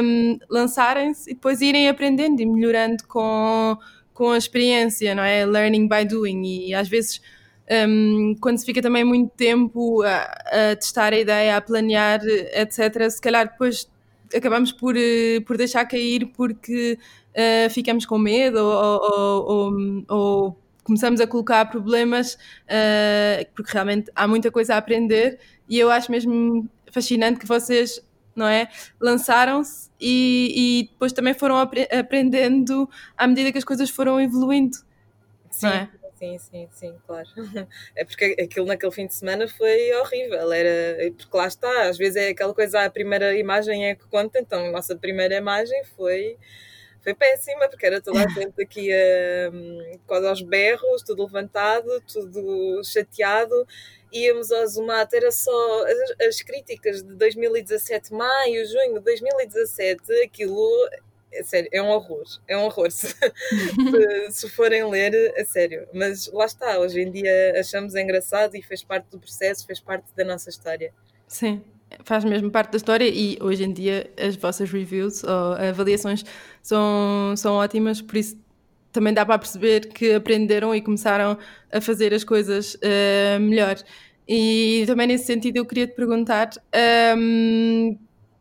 um, 0.03 0.37
lançarem-se 0.49 1.31
e 1.31 1.33
depois 1.33 1.61
irem 1.61 1.89
aprendendo 1.89 2.39
e 2.41 2.45
melhorando 2.45 3.03
com, 3.07 3.77
com 4.13 4.31
a 4.31 4.37
experiência, 4.37 5.15
não 5.15 5.23
é? 5.23 5.45
Learning 5.45 5.87
by 5.87 6.05
doing. 6.05 6.67
E 6.67 6.73
às 6.75 6.87
vezes, 6.87 7.19
um, 7.87 8.35
quando 8.39 8.59
se 8.59 8.65
fica 8.65 8.81
também 8.81 9.03
muito 9.03 9.31
tempo 9.35 10.03
a, 10.03 10.17
a, 10.71 10.75
testar 10.75 11.13
a 11.13 11.17
ideia, 11.17 11.57
a 11.57 11.61
planear, 11.61 12.21
etc., 12.23 13.09
se 13.09 13.21
calhar 13.21 13.49
depois 13.49 13.89
acabamos 14.35 14.71
por, 14.71 14.95
eh, 14.97 15.39
por 15.45 15.57
deixar 15.57 15.85
cair 15.85 16.27
porque 16.35 16.97
uh, 17.31 17.69
ficamos 17.69 18.05
com 18.05 18.17
medo 18.17 18.57
ou, 18.57 19.01
ou, 19.01 19.45
ou, 19.47 20.05
ou 20.09 20.64
começamos 20.85 21.19
a 21.19 21.27
colocar 21.27 21.65
problemas, 21.65 22.35
uh, 22.35 23.45
porque 23.55 23.73
realmente 23.73 24.09
há 24.15 24.27
muita 24.27 24.51
coisa 24.51 24.75
a 24.75 24.77
aprender 24.77 25.39
e 25.67 25.77
eu 25.77 25.89
acho 25.89 26.11
mesmo 26.11 26.69
fascinante 26.91 27.39
que 27.39 27.45
vocês 27.45 28.01
não 28.35 28.47
é? 28.47 28.67
Lançaram-se 28.99 29.89
e, 29.99 30.53
e, 30.55 30.87
depois 30.91 31.13
também 31.13 31.33
foram 31.33 31.57
apre 31.57 31.87
aprendendo 31.89 32.87
à 33.17 33.25
medida 33.27 33.51
que 33.51 33.57
as 33.57 33.63
coisas 33.63 33.89
foram 33.89 34.19
evoluindo. 34.19 34.75
Sim, 35.49 35.67
é? 35.67 35.89
sim, 36.19 36.37
sim, 36.37 36.67
sim, 36.71 36.95
claro. 37.07 37.29
É 37.95 38.03
porque 38.03 38.35
aquilo 38.39 38.65
naquele 38.65 38.91
fim 38.91 39.07
de 39.07 39.15
semana 39.15 39.47
foi 39.47 39.93
horrível. 39.93 40.51
Era, 40.51 41.11
porque 41.11 41.37
lá 41.37 41.47
está, 41.47 41.83
às 41.83 41.97
vezes 41.97 42.17
é 42.17 42.29
aquela 42.29 42.53
coisa, 42.53 42.83
a 42.83 42.89
primeira 42.89 43.37
imagem 43.37 43.85
é 43.85 43.95
que 43.95 44.05
conta, 44.07 44.37
então 44.37 44.65
a 44.65 44.71
nossa 44.71 44.97
primeira 44.97 45.35
imagem 45.37 45.81
foi 45.95 46.37
foi 47.05 47.13
péssima, 47.13 47.69
porque 47.69 47.85
era 47.85 48.01
toda 48.01 48.25
a 48.25 48.27
gente 48.27 48.59
aqui 48.59 48.89
um, 49.53 49.99
quase 50.07 50.27
aos 50.27 50.41
berros, 50.41 51.03
tudo 51.03 51.23
levantado, 51.23 51.87
tudo 52.11 52.83
chateado. 52.83 53.53
Íamos 54.11 54.51
ao 54.51 54.65
Zumato, 54.65 55.15
era 55.15 55.31
só 55.31 55.85
as, 55.85 56.27
as, 56.27 56.41
críticas 56.41 57.03
de 57.03 57.13
2017, 57.13 58.11
maio, 58.11 58.65
junho 58.67 58.95
de 58.95 59.01
2017, 59.01 60.01
aquilo 60.23 60.89
é 61.31 61.43
sério, 61.43 61.69
é 61.71 61.81
um 61.81 61.89
horror, 61.89 62.23
é 62.47 62.57
um 62.57 62.63
horror 62.63 62.89
se, 62.89 63.07
se, 63.13 64.31
se, 64.31 64.49
forem 64.49 64.89
ler, 64.89 65.33
a 65.37 65.45
sério. 65.45 65.87
Mas 65.93 66.31
lá 66.31 66.45
está, 66.45 66.79
hoje 66.79 67.01
em 67.01 67.11
dia 67.11 67.59
achamos 67.59 67.93
engraçado 67.93 68.55
e 68.55 68.63
fez 68.63 68.83
parte 68.83 69.09
do 69.11 69.19
processo, 69.19 69.67
fez 69.67 69.79
parte 69.79 70.05
da 70.15 70.23
nossa 70.23 70.49
história. 70.49 70.91
Sim, 71.27 71.61
faz 72.03 72.23
mesmo 72.23 72.49
parte 72.49 72.71
da 72.71 72.77
história 72.77 73.07
e 73.07 73.37
hoje 73.41 73.63
em 73.63 73.73
dia 73.73 74.09
as 74.17 74.35
vossas 74.35 74.71
reviews 74.71 75.23
ou 75.23 75.53
avaliações 75.53 76.23
são, 76.65 77.35
são 77.37 77.53
ótimas, 77.53 78.01
por 78.01 78.17
isso 78.17 78.35
também 78.91 79.13
dá 79.13 79.23
para 79.23 79.37
perceber 79.37 79.87
que 79.87 80.13
aprenderam 80.13 80.73
e 80.73 80.81
começaram 80.81 81.37
a 81.71 81.79
fazer 81.79 82.11
as 82.11 82.23
coisas 82.23 82.73
uh, 82.75 83.39
melhor. 83.39 83.75
E 84.27 84.83
também 84.87 85.05
nesse 85.05 85.25
sentido 85.25 85.57
eu 85.57 85.65
queria 85.65 85.85
te 85.85 85.93
perguntar 85.93 86.49
um, 87.15 87.89
ehm, 87.91 87.99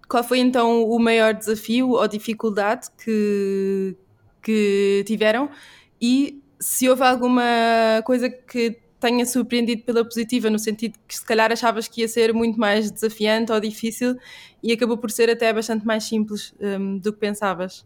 qual 0.09 0.25
foi 0.25 0.39
então 0.39 0.89
o 0.89 0.99
maior 0.99 1.35
desafio 1.35 1.91
ou 1.91 2.09
dificuldade 2.09 2.89
que, 3.05 3.95
que 4.43 5.05
tiveram 5.07 5.51
e 6.01 6.43
se 6.59 6.89
houve 6.89 7.03
alguma 7.03 7.43
coisa 8.07 8.31
que 8.31 8.79
tenha 8.99 9.27
surpreendido 9.27 9.83
pela 9.83 10.03
positiva, 10.03 10.49
no 10.49 10.59
sentido 10.59 10.99
que 11.07 11.15
se 11.15 11.27
calhar 11.27 11.53
achavas 11.53 11.89
que 11.89 12.01
ia 12.01 12.09
ser 12.09 12.33
muito 12.33 12.59
mais 12.59 12.91
desafiante 12.91 13.53
ou 13.53 13.61
difícil 13.61 14.17
e 14.63 14.73
acabou 14.73 14.97
por 14.97 15.11
ser 15.11 15.29
até 15.29 15.53
bastante 15.53 15.85
mais 15.85 16.05
simples 16.05 16.55
um, 16.59 16.97
do 16.97 17.13
que 17.13 17.19
pensavas. 17.19 17.85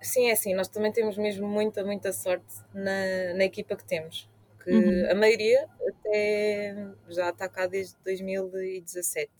Sim, 0.00 0.28
é 0.28 0.32
assim, 0.32 0.54
nós 0.54 0.68
também 0.68 0.92
temos 0.92 1.16
mesmo 1.16 1.46
muita, 1.48 1.84
muita 1.84 2.12
sorte 2.12 2.54
na, 2.72 3.34
na 3.34 3.44
equipa 3.44 3.76
que 3.76 3.84
temos. 3.84 4.28
Que 4.62 4.70
uhum. 4.70 5.10
A 5.10 5.14
maioria 5.14 5.68
até 5.88 6.74
já 7.08 7.30
está 7.30 7.48
cá 7.48 7.66
desde 7.66 7.96
2017. 8.04 9.30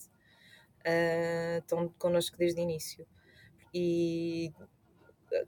Uh, 0.79 1.59
estão 1.59 1.88
connosco 1.99 2.37
desde 2.37 2.61
o 2.61 2.62
início. 2.62 3.07
E 3.73 4.53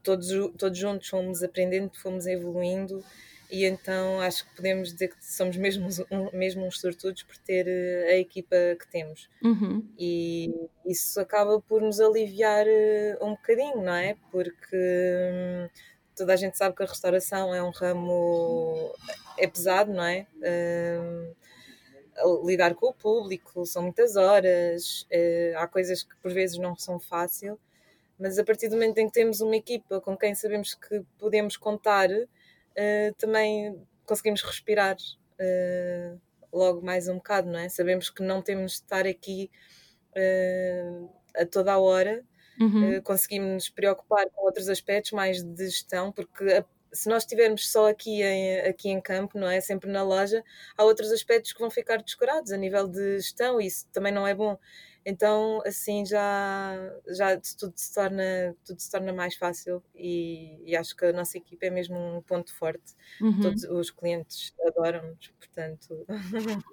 todos, 0.03 0.29
todos 0.57 0.79
juntos 0.79 1.09
fomos 1.09 1.43
aprendendo, 1.43 1.91
fomos 1.99 2.27
evoluindo 2.27 3.03
e 3.51 3.65
então 3.65 4.21
acho 4.21 4.49
que 4.49 4.55
podemos 4.57 4.93
dizer 4.93 5.09
que 5.09 5.25
somos 5.25 5.57
mesmo, 5.57 5.89
um, 6.11 6.37
mesmo 6.37 6.65
uns 6.65 6.81
sortudos 6.81 7.23
por 7.23 7.37
ter 7.39 7.67
eh, 7.67 8.13
a 8.13 8.17
equipa 8.17 8.57
que 8.79 8.89
temos. 8.91 9.29
Uhum. 9.43 9.85
E 9.99 10.55
isso 10.87 11.21
acaba 11.21 11.61
por 11.61 11.83
nos 11.83 12.01
aliviar 12.01 12.67
eh, 12.69 13.19
um 13.21 13.31
bocadinho, 13.31 13.83
não 13.83 13.95
é? 13.95 14.17
Porque 14.31 14.77
hum, 14.77 15.69
toda 16.17 16.33
a 16.35 16.37
gente 16.37 16.57
sabe 16.57 16.77
que 16.77 16.83
a 16.83 16.87
restauração 16.87 17.55
é 17.55 17.63
um 17.63 17.71
ramo. 17.71 18.95
é 19.37 19.47
pesado, 19.47 19.93
não 19.93 20.05
é? 20.05 20.27
Hum, 20.37 21.33
lidar 22.45 22.75
com 22.75 22.89
o 22.89 22.95
público, 22.95 23.65
são 23.67 23.83
muitas 23.83 24.17
horas, 24.17 25.07
uh, 25.11 25.57
há 25.57 25.67
coisas 25.67 26.03
que 26.03 26.15
por 26.17 26.33
vezes 26.33 26.59
não 26.59 26.77
são 26.77 27.01
fácil, 27.01 27.59
mas 28.19 28.39
a 28.39 28.45
partir 28.45 28.69
do 28.69 28.75
momento 28.75 28.99
em 28.99 29.07
que 29.07 29.13
temos 29.13 29.41
uma 29.41 29.57
equipa 29.57 30.01
com 30.01 30.17
quem 30.17 30.35
sabemos 30.35 30.75
que 30.75 31.03
podemos 31.19 31.57
contar, 31.57 32.09
uh, 32.79 33.15
também 33.19 33.81
conseguimos 34.05 34.43
respirar 34.43 34.97
uh, 34.97 36.21
logo 36.53 36.85
mais 36.85 37.09
um 37.09 37.17
bocado, 37.17 37.51
não 37.51 37.59
é? 37.59 37.69
Sabemos 37.69 38.11
que 38.11 38.23
não 38.23 38.43
temos 38.43 38.73
de 38.73 38.79
estar 38.79 39.07
aqui 39.07 39.51
uh, 40.17 41.11
a 41.37 41.47
toda 41.47 41.73
a 41.73 41.79
hora, 41.79 42.25
uhum. 42.61 43.01
conseguimos 43.03 43.51
nos 43.53 43.69
preocupar 43.69 44.29
com 44.31 44.45
outros 44.45 44.69
aspectos 44.69 45.13
mais 45.13 45.43
de 45.43 45.67
gestão, 45.67 46.13
porque 46.13 46.45
a, 46.53 46.65
se 46.93 47.09
nós 47.09 47.23
estivermos 47.23 47.71
só 47.71 47.89
aqui 47.89 48.23
em, 48.23 48.61
aqui 48.61 48.89
em 48.89 49.01
campo, 49.01 49.39
não 49.39 49.49
é? 49.49 49.61
Sempre 49.61 49.91
na 49.91 50.03
loja, 50.03 50.43
há 50.77 50.85
outros 50.85 51.13
aspectos 51.13 51.53
que 51.53 51.61
vão 51.61 51.71
ficar 51.71 52.03
descurados 52.03 52.53
a 52.53 52.57
nível 52.57 52.89
de 52.89 53.19
gestão 53.19 53.61
e 53.61 53.67
isso 53.67 53.87
também 53.93 54.13
não 54.13 54.27
é 54.27 54.35
bom. 54.35 54.59
Então, 55.05 55.63
assim, 55.65 56.05
já, 56.05 56.77
já 57.09 57.41
tudo, 57.59 57.73
se 57.75 57.95
torna, 57.95 58.55
tudo 58.65 58.81
se 58.81 58.91
torna 58.91 59.13
mais 59.13 59.35
fácil 59.35 59.83
e, 59.95 60.61
e 60.65 60.77
acho 60.77 60.95
que 60.95 61.07
a 61.07 61.13
nossa 61.13 61.39
equipa 61.39 61.67
é 61.67 61.71
mesmo 61.71 61.97
um 61.99 62.21
ponto 62.21 62.55
forte. 62.55 62.95
Uhum. 63.21 63.41
Todos 63.41 63.65
os 63.65 63.91
clientes 63.91 64.55
adoram-nos, 64.67 65.29
portanto, 65.39 66.05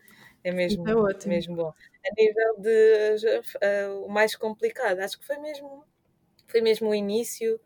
é 0.44 0.52
mesmo, 0.52 0.84
é 0.88 1.28
mesmo 1.28 1.56
bom. 1.56 1.70
A 1.70 2.22
nível 2.22 2.60
de 2.60 3.30
uh, 3.38 4.06
o 4.06 4.10
mais 4.10 4.36
complicado, 4.36 5.00
acho 5.00 5.18
que 5.18 5.26
foi 5.26 5.38
mesmo, 5.38 5.86
foi 6.48 6.62
mesmo 6.62 6.90
o 6.90 6.96
início. 6.96 7.60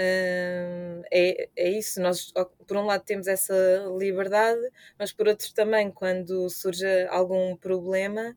É, 0.00 1.48
é 1.56 1.70
isso, 1.70 2.00
nós 2.00 2.32
por 2.66 2.76
um 2.76 2.86
lado 2.86 3.02
temos 3.04 3.26
essa 3.26 3.54
liberdade, 3.98 4.60
mas 4.98 5.12
por 5.12 5.26
outro 5.26 5.52
também, 5.52 5.90
quando 5.90 6.48
surge 6.48 6.86
algum 7.08 7.56
problema, 7.56 8.36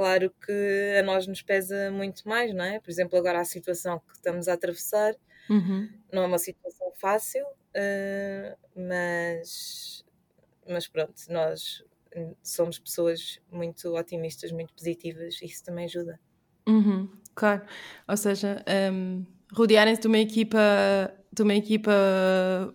Claro 0.00 0.32
que 0.46 0.96
a 0.98 1.02
nós 1.02 1.26
nos 1.26 1.42
pesa 1.42 1.90
muito 1.90 2.26
mais, 2.26 2.54
não 2.54 2.64
é? 2.64 2.80
Por 2.80 2.90
exemplo, 2.90 3.18
agora 3.18 3.38
a 3.38 3.44
situação 3.44 3.98
que 3.98 4.14
estamos 4.14 4.48
a 4.48 4.54
atravessar 4.54 5.14
uhum. 5.50 5.90
não 6.10 6.22
é 6.22 6.26
uma 6.26 6.38
situação 6.38 6.90
fácil, 6.96 7.44
uh, 7.44 8.58
mas, 8.74 10.02
mas 10.66 10.88
pronto, 10.88 11.12
nós 11.28 11.84
somos 12.42 12.78
pessoas 12.78 13.42
muito 13.52 13.94
otimistas, 13.94 14.50
muito 14.52 14.72
positivas, 14.72 15.38
e 15.42 15.44
isso 15.44 15.62
também 15.62 15.84
ajuda. 15.84 16.18
Uhum, 16.66 17.10
claro, 17.34 17.66
ou 18.08 18.16
seja, 18.16 18.64
um, 18.90 19.26
rodearem-se 19.52 20.00
de 20.00 20.06
uma 20.06 20.18
equipa 20.18 20.58
de 21.32 21.42
uma 21.42 21.54
equipa 21.54 21.92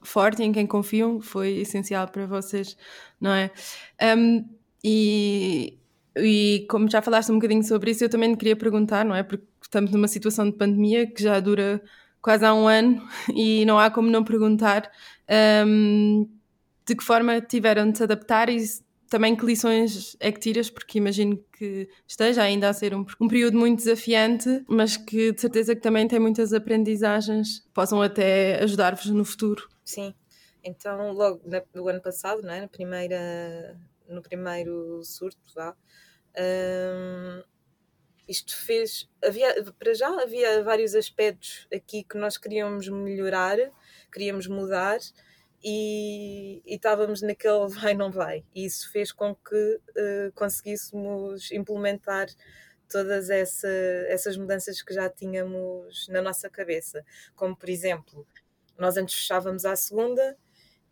forte 0.01 0.41
em 0.41 0.51
quem 0.51 0.65
confiam 0.65 1.19
foi 1.19 1.57
essencial 1.57 2.07
para 2.07 2.25
vocês, 2.25 2.77
não 3.19 3.31
é? 3.31 3.51
Um, 4.17 4.47
e 4.83 5.77
e 6.17 6.65
como 6.69 6.89
já 6.89 7.01
falaste 7.01 7.29
um 7.31 7.35
bocadinho 7.35 7.63
sobre 7.63 7.91
isso, 7.91 8.03
eu 8.03 8.09
também 8.09 8.33
queria 8.35 8.55
perguntar, 8.55 9.03
não 9.03 9.13
é? 9.13 9.21
Porque 9.21 9.45
estamos 9.61 9.91
numa 9.91 10.07
situação 10.07 10.45
de 10.45 10.53
pandemia 10.53 11.05
que 11.05 11.21
já 11.21 11.39
dura 11.39 11.81
quase 12.21 12.45
há 12.45 12.53
um 12.53 12.67
ano 12.67 13.05
e 13.35 13.65
não 13.65 13.77
há 13.77 13.91
como 13.91 14.09
não 14.09 14.23
perguntar 14.23 14.89
um, 15.67 16.27
de 16.85 16.95
que 16.95 17.03
forma 17.03 17.41
tiveram 17.41 17.91
de 17.91 17.97
se 17.97 18.03
adaptar 18.03 18.49
e 18.49 18.57
também 19.15 19.33
que 19.33 19.45
lições 19.45 20.17
é 20.19 20.29
que 20.29 20.41
tiras, 20.41 20.69
porque 20.69 20.97
imagino 20.97 21.41
que 21.57 21.87
esteja 22.05 22.43
ainda 22.43 22.67
a 22.67 22.73
ser 22.73 22.93
um, 22.93 23.05
um, 23.21 23.29
período 23.29 23.57
muito 23.57 23.77
desafiante, 23.77 24.61
mas 24.67 24.97
que 24.97 25.31
de 25.31 25.39
certeza 25.39 25.73
que 25.73 25.79
também 25.79 26.05
tem 26.05 26.19
muitas 26.19 26.51
aprendizagens 26.51 27.59
que 27.59 27.69
possam 27.69 28.01
até 28.01 28.61
ajudar-vos 28.61 29.05
no 29.05 29.23
futuro. 29.23 29.69
Sim, 29.85 30.13
então 30.61 31.13
logo 31.13 31.41
no 31.73 31.87
ano 31.87 32.01
passado, 32.01 32.45
é? 32.49 32.59
na 32.59 32.67
primeira, 32.67 33.79
no 34.09 34.21
primeiro 34.21 35.01
surto, 35.05 35.39
hum, 36.37 37.41
isto 38.27 38.53
fez. 38.65 39.09
Havia, 39.23 39.63
para 39.79 39.93
já 39.93 40.09
havia 40.09 40.61
vários 40.61 40.93
aspectos 40.93 41.69
aqui 41.73 42.03
que 42.03 42.17
nós 42.17 42.37
queríamos 42.37 42.89
melhorar, 42.89 43.57
queríamos 44.11 44.45
mudar 44.45 44.99
e, 45.67 46.61
estávamos 46.67 47.23
naquele 47.23 47.67
vai 47.73 47.95
não 47.95 48.11
vai. 48.11 48.45
E 48.53 48.65
isso 48.65 48.91
fez 48.91 49.11
com 49.11 49.33
que 49.35 49.55
uh, 49.55 50.31
conseguíssemos 50.35 51.51
implementar 51.51 52.27
todas 52.87 53.31
essa, 53.31 53.67
essas 54.07 54.37
mudanças 54.37 54.83
que 54.83 54.93
já 54.93 55.09
tínhamos 55.09 56.07
na 56.09 56.21
nossa 56.21 56.47
cabeça. 56.51 57.03
Como, 57.35 57.55
por 57.55 57.67
exemplo, 57.67 58.27
nós 58.77 58.95
antes 58.95 59.15
fechávamos 59.15 59.65
à 59.65 59.75
segunda 59.75 60.37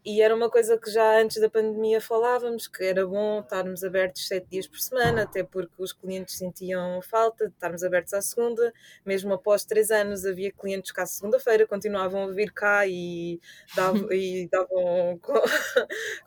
e 0.05 0.21
era 0.21 0.35
uma 0.35 0.49
coisa 0.49 0.77
que 0.77 0.91
já 0.91 1.21
antes 1.21 1.39
da 1.39 1.49
pandemia 1.49 2.01
falávamos, 2.01 2.67
que 2.67 2.83
era 2.83 3.07
bom 3.07 3.39
estarmos 3.39 3.83
abertos 3.85 4.27
sete 4.27 4.47
dias 4.49 4.67
por 4.67 4.79
semana, 4.79 5.23
até 5.23 5.43
porque 5.43 5.75
os 5.77 5.93
clientes 5.93 6.37
sentiam 6.37 7.01
falta 7.01 7.47
de 7.47 7.53
estarmos 7.53 7.83
abertos 7.83 8.13
à 8.13 8.21
segunda. 8.21 8.73
Mesmo 9.05 9.33
após 9.33 9.63
três 9.63 9.91
anos 9.91 10.25
havia 10.25 10.51
clientes 10.51 10.91
que 10.91 10.99
à 10.99 11.05
segunda-feira 11.05 11.65
continuavam 11.65 12.23
a 12.23 12.31
vir 12.33 12.51
cá 12.51 12.85
e 12.85 13.39
davam, 13.75 14.11
e 14.11 14.49
davam 14.51 15.17
com, 15.21 15.33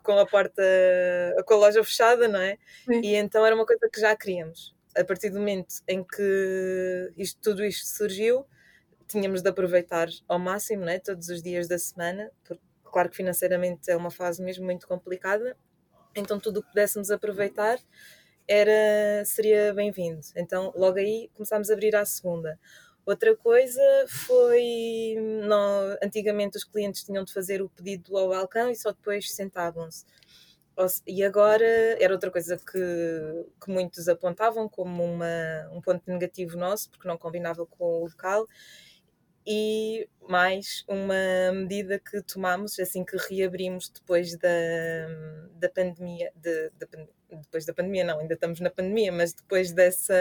com, 0.02 0.18
a 0.18 0.26
porta, 0.26 0.62
com 1.44 1.54
a 1.54 1.56
loja 1.58 1.84
fechada, 1.84 2.26
não 2.26 2.40
é? 2.40 2.56
Sim. 2.86 3.00
E 3.02 3.14
então 3.14 3.44
era 3.44 3.54
uma 3.54 3.66
coisa 3.66 3.88
que 3.92 4.00
já 4.00 4.16
queríamos. 4.16 4.74
A 4.96 5.04
partir 5.04 5.28
do 5.28 5.38
momento 5.38 5.74
em 5.86 6.02
que 6.02 7.12
isto, 7.18 7.38
tudo 7.42 7.62
isto 7.62 7.86
surgiu, 7.86 8.46
tínhamos 9.06 9.42
de 9.42 9.50
aproveitar 9.50 10.08
ao 10.26 10.38
máximo, 10.38 10.84
né, 10.84 10.98
todos 10.98 11.28
os 11.28 11.42
dias 11.42 11.68
da 11.68 11.78
semana, 11.78 12.30
porque 12.42 12.65
Claro 12.96 13.10
que 13.10 13.16
financeiramente 13.16 13.90
é 13.90 13.94
uma 13.94 14.10
fase 14.10 14.42
mesmo 14.42 14.64
muito 14.64 14.88
complicada, 14.88 15.54
então 16.14 16.40
tudo 16.40 16.60
o 16.60 16.62
que 16.62 16.70
pudéssemos 16.70 17.10
aproveitar 17.10 17.78
era, 18.48 19.22
seria 19.26 19.74
bem-vindo. 19.74 20.22
Então 20.34 20.72
logo 20.74 20.96
aí 20.96 21.28
começámos 21.34 21.68
a 21.68 21.74
abrir 21.74 21.94
à 21.94 22.06
segunda. 22.06 22.58
Outra 23.04 23.36
coisa 23.36 23.82
foi, 24.08 25.14
no, 25.18 25.98
antigamente 26.02 26.56
os 26.56 26.64
clientes 26.64 27.04
tinham 27.04 27.22
de 27.22 27.34
fazer 27.34 27.60
o 27.60 27.68
pedido 27.68 28.16
ao 28.16 28.30
balcão 28.30 28.70
e 28.70 28.74
só 28.74 28.92
depois 28.92 29.30
sentavam-se. 29.30 30.06
E 31.06 31.22
agora 31.22 31.66
era 32.02 32.14
outra 32.14 32.30
coisa 32.30 32.56
que, 32.56 33.46
que 33.62 33.70
muitos 33.70 34.08
apontavam 34.08 34.70
como 34.70 35.04
uma, 35.04 35.70
um 35.70 35.82
ponto 35.82 36.02
negativo 36.10 36.56
nosso, 36.56 36.88
porque 36.88 37.06
não 37.06 37.18
combinava 37.18 37.66
com 37.66 37.84
o 37.84 38.04
local, 38.04 38.48
e 39.46 40.08
mais 40.28 40.84
uma 40.88 41.52
medida 41.52 42.00
que 42.00 42.20
tomamos 42.22 42.78
assim 42.80 43.04
que 43.04 43.16
reabrimos 43.16 43.88
depois 43.88 44.36
da, 44.36 44.48
da 45.54 45.68
pandemia, 45.68 46.32
de, 46.34 46.70
de, 46.70 47.08
depois 47.30 47.64
da 47.64 47.72
pandemia 47.72 48.04
não, 48.04 48.18
ainda 48.18 48.34
estamos 48.34 48.60
na 48.60 48.70
pandemia, 48.70 49.12
mas 49.12 49.32
depois 49.32 49.72
dessa... 49.72 50.14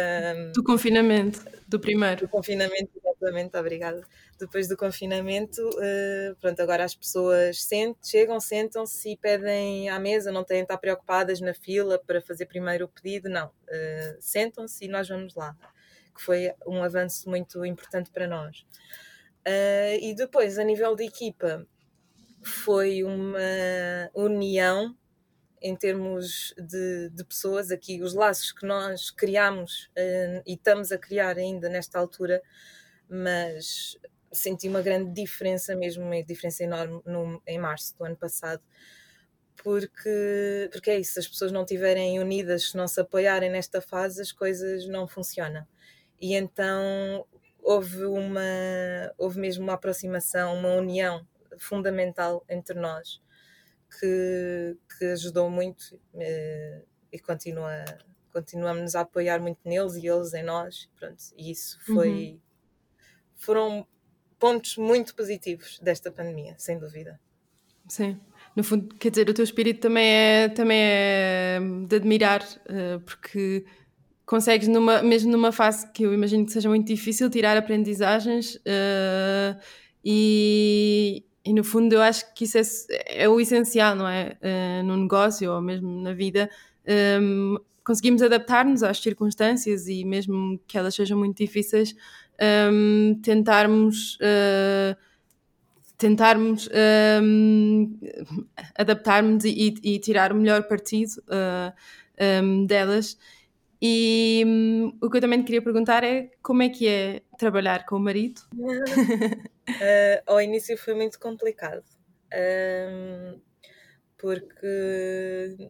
Do 0.54 0.64
confinamento, 0.64 1.44
do 1.68 1.80
primeiro. 1.80 2.22
Do 2.22 2.30
confinamento, 2.30 2.92
exatamente, 2.96 3.58
obrigada. 3.58 4.02
Depois 4.40 4.68
do 4.68 4.78
confinamento, 4.78 5.62
uh, 5.62 6.36
pronto, 6.40 6.60
agora 6.60 6.84
as 6.84 6.96
pessoas 6.96 7.64
sent, 7.64 7.98
chegam, 8.04 8.40
sentam-se 8.40 9.12
e 9.12 9.18
pedem 9.18 9.90
à 9.90 10.00
mesa, 10.00 10.32
não 10.32 10.44
têm 10.44 10.58
de 10.58 10.64
estar 10.64 10.78
preocupadas 10.78 11.40
na 11.42 11.54
fila 11.54 11.98
para 11.98 12.22
fazer 12.22 12.46
primeiro 12.46 12.86
o 12.86 12.90
pedido, 12.90 13.30
não. 13.30 13.48
Uh, 13.48 14.18
sentam-se 14.20 14.86
e 14.86 14.88
nós 14.88 15.08
vamos 15.08 15.36
lá, 15.36 15.56
que 16.14 16.22
foi 16.22 16.52
um 16.68 16.84
avanço 16.84 17.30
muito 17.30 17.66
importante 17.66 18.12
para 18.12 18.28
nós. 18.28 18.66
Uh, 19.48 19.98
e 20.02 20.16
depois, 20.16 20.58
a 20.58 20.64
nível 20.64 20.96
de 20.96 21.04
equipa, 21.04 21.68
foi 22.44 23.04
uma 23.04 23.40
união 24.14 24.96
em 25.62 25.76
termos 25.76 26.54
de, 26.58 27.10
de 27.10 27.24
pessoas 27.24 27.72
aqui, 27.72 28.02
os 28.02 28.14
laços 28.14 28.52
que 28.52 28.66
nós 28.68 29.10
criamos 29.10 29.90
uh, 29.98 30.42
e 30.46 30.54
estamos 30.54 30.92
a 30.92 30.98
criar 30.98 31.38
ainda 31.38 31.70
nesta 31.70 31.98
altura, 31.98 32.42
mas 33.10 33.98
senti 34.32 34.68
uma 34.68 34.82
grande 34.82 35.12
diferença, 35.12 35.76
mesmo 35.76 36.04
uma 36.04 36.22
diferença 36.24 36.64
enorme 36.64 37.02
no, 37.06 37.42
em 37.48 37.58
março 37.58 37.98
do 37.98 38.06
ano 38.06 38.16
passado, 38.16 38.62
porque, 39.64 40.70
porque 40.72 40.92
é 40.92 41.00
isso, 41.00 41.14
se 41.14 41.20
as 41.20 41.28
pessoas 41.28 41.52
não 41.52 41.62
estiverem 41.62 42.20
unidas, 42.20 42.70
se 42.70 42.78
não 42.78 42.88
se 42.88 43.00
apoiarem 43.00 43.50
nesta 43.50 43.82
fase, 43.82 44.22
as 44.22 44.32
coisas 44.32 44.88
não 44.88 45.08
funcionam. 45.08 45.66
E 46.22 46.36
então 46.36 47.26
houve 47.66 48.06
uma 48.06 48.42
houve 49.18 49.40
mesmo 49.40 49.64
uma 49.64 49.74
aproximação, 49.74 50.56
uma 50.56 50.74
união 50.74 51.28
fundamental 51.58 52.46
entre 52.48 52.80
nós 52.80 53.20
que, 54.00 54.78
que 54.98 55.06
ajudou 55.06 55.50
muito 55.50 56.00
eh, 56.14 56.84
e 57.12 57.20
continua 57.20 57.84
continuamos 58.32 58.96
a 58.96 59.02
apoiar 59.02 59.40
muito 59.40 59.60
neles 59.66 59.96
e 59.96 60.08
eles 60.08 60.34
em 60.34 60.44
nós 60.44 60.90
pronto 61.00 61.24
e 61.36 61.52
isso 61.52 61.80
foi 61.86 62.10
uhum. 62.10 62.40
foram 63.36 63.88
pontos 64.38 64.78
muito 64.78 65.16
positivos 65.16 65.80
desta 65.80 66.12
pandemia 66.12 66.54
sem 66.58 66.78
dúvida 66.78 67.20
sim 67.88 68.20
no 68.56 68.64
fundo 68.64 68.94
quer 68.96 69.10
dizer 69.10 69.30
o 69.30 69.34
teu 69.34 69.44
espírito 69.44 69.80
também 69.80 70.08
é 70.08 70.50
também 70.50 70.80
é 70.82 71.60
de 71.88 71.96
admirar 71.96 72.44
eh, 72.68 73.00
porque 73.06 73.66
consegues, 74.26 74.68
numa, 74.68 75.02
mesmo 75.04 75.32
numa 75.32 75.52
fase 75.52 75.90
que 75.92 76.04
eu 76.04 76.14
imagino 76.14 76.46
que 76.46 76.52
seja 76.52 76.68
muito 76.68 76.88
difícil, 76.88 77.30
tirar 77.30 77.56
aprendizagens 77.56 78.56
uh, 78.56 79.60
e, 80.04 81.24
e, 81.46 81.54
no 81.54 81.64
fundo, 81.64 81.94
eu 81.94 82.02
acho 82.02 82.34
que 82.34 82.46
isso 82.46 82.58
é, 82.58 83.24
é 83.24 83.30
o 83.30 83.40
essencial, 83.40 83.96
não 83.96 84.08
é? 84.08 84.38
Uh, 84.42 84.84
no 84.84 84.98
negócio 84.98 85.52
ou 85.52 85.62
mesmo 85.62 86.02
na 86.02 86.14
vida. 86.14 86.50
Um, 86.88 87.56
ehm, 87.56 87.58
conseguimos 87.84 88.22
adaptar-nos 88.22 88.82
às 88.84 89.00
circunstâncias 89.00 89.88
e 89.88 90.04
mesmo 90.04 90.60
que 90.68 90.78
elas 90.78 90.96
sejam 90.96 91.18
muito 91.18 91.38
difíceis, 91.38 91.94
um, 92.72 93.14
ehm, 93.14 93.22
tentarmos. 93.22 94.16
Uh, 94.16 94.96
tentarmos 95.98 96.68
um, 96.68 97.98
ehm, 98.02 98.46
adaptar-nos 98.76 99.46
e, 99.46 99.74
e, 99.82 99.98
tirar 99.98 100.34
o 100.34 100.36
melhor 100.36 100.64
partido 100.64 101.14
um, 102.44 102.66
delas 102.66 103.18
e 103.82 104.44
hum, 104.46 104.98
o 105.02 105.10
que 105.10 105.18
eu 105.18 105.22
também 105.22 105.44
queria 105.44 105.62
perguntar 105.62 106.04
é 106.04 106.32
como 106.42 106.64
é 106.64 106.70
que 106.70 106.88
é 106.88 107.22
trabalhar 107.38 107.86
com 107.86 107.96
o 107.98 108.00
marido? 108.00 108.42
uh, 108.58 109.46
ao 110.26 110.42
início 110.42 110.78
foi 110.78 110.94
muito 110.94 111.20
complicado, 111.20 111.84
uh, 112.34 113.40
porque 114.18 115.70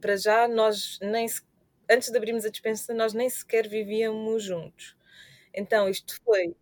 para 0.00 0.16
já 0.16 0.48
nós 0.48 0.98
nem 1.02 1.28
se, 1.28 1.42
antes 1.90 2.10
de 2.10 2.16
abrirmos 2.16 2.44
a 2.44 2.50
dispensa 2.50 2.94
nós 2.94 3.12
nem 3.12 3.28
sequer 3.28 3.68
vivíamos 3.68 4.42
juntos. 4.42 4.96
Então 5.54 5.88
isto 5.88 6.20
foi 6.22 6.54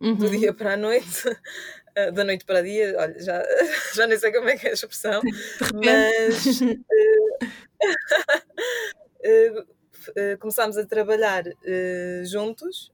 uhum. 0.00 0.14
do 0.14 0.30
dia 0.30 0.52
para 0.52 0.74
a 0.74 0.76
noite, 0.76 1.28
uh, 1.28 2.12
da 2.12 2.24
noite 2.24 2.44
para 2.44 2.60
o 2.60 2.62
dia, 2.62 2.94
olha, 2.98 3.18
já, 3.18 3.42
já 3.94 4.06
nem 4.06 4.18
sei 4.18 4.32
como 4.32 4.48
é 4.48 4.56
que 4.56 4.66
é 4.66 4.70
a 4.70 4.74
expressão, 4.74 5.22
mas 5.74 6.60
uh, 9.24 9.75
começámos 10.40 10.76
a 10.76 10.86
trabalhar 10.86 11.46
uh, 11.46 12.24
juntos, 12.24 12.92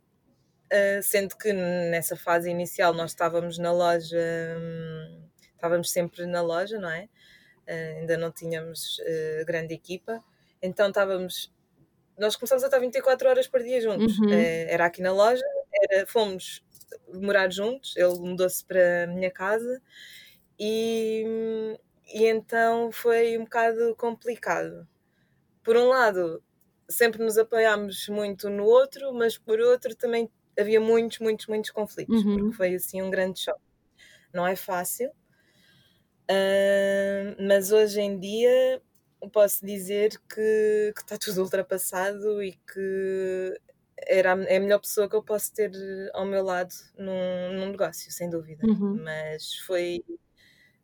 uh, 0.73 1.03
sendo 1.03 1.37
que 1.37 1.53
nessa 1.53 2.17
fase 2.17 2.51
inicial 2.51 2.93
nós 2.95 3.11
estávamos 3.11 3.59
na 3.59 3.73
loja, 3.73 4.19
um, 4.59 5.23
estávamos 5.55 5.91
sempre 5.91 6.27
na 6.27 6.43
loja, 6.43 6.79
não 6.79 6.91
é? 6.91 7.09
ainda 7.99 8.19
não 8.19 8.31
tínhamos 8.31 9.01
grande 9.47 9.73
equipa, 9.73 10.23
então 10.61 10.89
estávamos. 10.89 11.51
Nós 12.19 12.37
começámos 12.37 12.63
a 12.65 12.67
estar 12.67 12.79
24 12.79 13.29
horas 13.29 13.47
por 13.47 13.63
dia 13.63 13.81
juntos. 13.81 14.19
Uhum. 14.19 14.31
era 14.31 14.85
aqui 14.85 15.01
na 15.01 15.11
loja, 15.11 15.43
era, 15.73 16.07
fomos 16.07 16.63
morar 17.15 17.51
juntos, 17.51 17.97
ele 17.97 18.19
mudou-se 18.19 18.63
para 18.65 19.05
a 19.05 19.07
minha 19.07 19.31
casa 19.31 19.81
e, 20.59 21.25
e 22.13 22.25
então 22.27 22.93
foi 22.93 23.39
um 23.39 23.45
bocado 23.45 23.95
complicado. 23.97 24.87
Por 25.63 25.77
um 25.77 25.89
lado, 25.89 26.43
sempre 26.89 27.23
nos 27.23 27.39
apoiámos 27.39 28.09
muito 28.09 28.49
no 28.49 28.65
outro, 28.65 29.13
mas 29.13 29.39
por 29.39 29.61
outro 29.61 29.95
também 29.95 30.31
havia 30.59 30.81
muitos, 30.81 31.19
muitos, 31.19 31.47
muitos 31.47 31.71
conflitos, 31.71 32.25
uhum. 32.25 32.39
porque 32.39 32.57
foi 32.57 32.75
assim 32.75 33.03
um 33.03 33.11
grande 33.11 33.41
choque. 33.41 33.61
Não 34.33 34.47
é 34.47 34.57
fácil, 34.57 35.11
uh, 36.31 37.47
mas 37.47 37.71
hoje 37.73 38.01
em 38.01 38.19
dia 38.19 38.81
posso 39.33 39.65
dizer 39.65 40.11
que, 40.29 40.93
que 40.95 41.01
está 41.01 41.17
tudo 41.17 41.43
ultrapassado 41.43 42.43
e 42.43 42.53
que 42.53 43.61
era, 43.97 44.31
é 44.45 44.57
a 44.57 44.61
melhor 44.61 44.81
pessoa 44.81 45.09
que 45.09 45.15
eu 45.15 45.23
posso 45.23 45.53
ter 45.55 45.71
ao 46.13 46.27
meu 46.27 46.43
lado 46.43 46.75
num, 46.99 47.53
num 47.53 47.71
negócio, 47.71 48.11
sem 48.11 48.29
dúvida. 48.29 48.67
Uhum. 48.67 49.01
Mas 49.03 49.55
foi, 49.67 50.05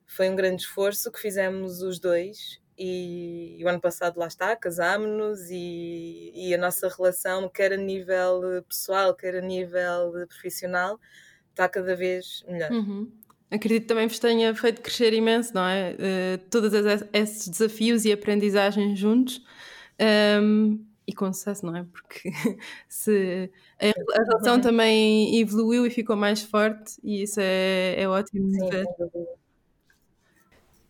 foi 0.06 0.28
um 0.30 0.36
grande 0.36 0.62
esforço 0.62 1.10
que 1.10 1.18
fizemos 1.18 1.82
os 1.82 1.98
dois 1.98 2.60
e, 2.78 3.60
o 3.64 3.68
ano 3.68 3.80
passado 3.80 4.18
lá 4.18 4.26
está, 4.26 4.54
casámos-nos 4.54 5.50
e, 5.50 6.30
e, 6.34 6.54
a 6.54 6.58
nossa 6.58 6.88
relação, 6.88 7.48
quer 7.48 7.72
a 7.72 7.76
nível 7.76 8.62
pessoal, 8.68 9.14
quer 9.14 9.36
a 9.36 9.40
nível 9.40 10.12
profissional, 10.28 11.00
está 11.50 11.68
cada 11.68 11.96
vez 11.96 12.44
melhor. 12.48 12.70
Uhum. 12.70 13.10
Acredito 13.50 13.82
que 13.82 13.88
também 13.88 14.06
vos 14.06 14.18
tenha 14.18 14.54
feito 14.54 14.82
crescer 14.82 15.12
imenso, 15.12 15.54
não 15.54 15.66
é? 15.66 15.92
Uh, 15.92 16.38
todos 16.50 16.72
esses 17.12 17.48
desafios 17.48 18.04
e 18.04 18.12
aprendizagens 18.12 18.98
juntos. 18.98 19.42
Um, 20.40 20.84
e 21.06 21.12
com 21.14 21.32
sucesso, 21.32 21.64
não 21.64 21.74
é? 21.74 21.86
Porque 21.90 22.30
se 22.86 23.50
a, 23.80 24.20
a 24.20 24.24
relação 24.24 24.60
também 24.60 25.40
evoluiu 25.40 25.86
e 25.86 25.90
ficou 25.90 26.14
mais 26.14 26.42
forte, 26.42 27.00
e 27.02 27.22
isso 27.22 27.40
é, 27.40 27.94
é 27.98 28.06
ótimo 28.06 28.50
de 28.50 28.58
ver. 28.58 28.84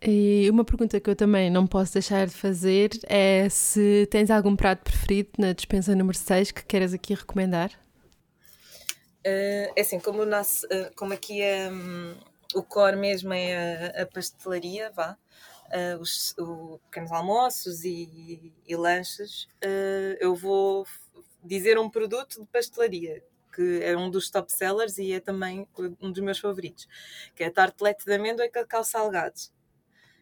E 0.01 0.49
uma 0.51 0.65
pergunta 0.65 1.01
que 1.01 1.11
eu 1.11 1.17
também 1.17 1.51
não 1.51 1.67
posso 1.67 1.95
deixar 1.95 2.27
de 2.27 2.35
fazer 2.35 2.91
é 3.09 3.49
se 3.49 4.07
tens 4.11 4.31
algum 4.31 4.55
prato 4.55 4.85
preferido 4.85 5.31
na 5.39 5.53
dispensa 5.53 5.95
número 5.95 6.17
6 6.17 6.53
que 6.53 6.65
queiras 6.65 6.95
aqui 6.95 7.15
recomendar? 7.15 7.73
Uh, 9.27 9.75
é 9.75 9.81
assim, 9.81 9.99
como, 9.99 10.23
uh, 10.23 10.95
como 10.95 11.13
aqui 11.13 11.43
é, 11.43 11.69
um, 11.69 12.17
o 12.55 12.63
core 12.63 12.97
mesmo 12.97 13.33
é 13.33 13.93
a, 13.97 14.03
a 14.03 14.07
pastelaria, 14.07 14.93
vá, 14.93 15.19
uh, 15.67 16.01
os, 16.01 16.33
o 16.39 16.79
pequenos 16.85 17.11
almoços 17.11 17.85
e, 17.85 18.53
e 18.67 18.77
lanches, 18.77 19.49
eu 20.21 20.35
vou 20.37 20.87
dizer 21.43 21.77
um 21.77 21.91
produto 21.91 22.41
de 22.41 22.47
pastelaria 22.47 23.23
que 23.55 23.81
é 23.83 23.97
um 23.97 24.09
dos 24.09 24.31
top 24.31 24.53
sellers 24.53 24.99
e 24.99 25.13
é 25.13 25.19
também 25.19 25.67
um 26.01 26.13
dos 26.13 26.23
meus 26.23 26.39
favoritos, 26.39 26.87
que 27.35 27.43
é 27.43 27.49
a 27.49 27.51
tartelete 27.51 28.05
de 28.05 28.15
amêndoa 28.15 28.47
e 28.47 28.49
cacau 28.49 28.85
salgados 28.85 29.51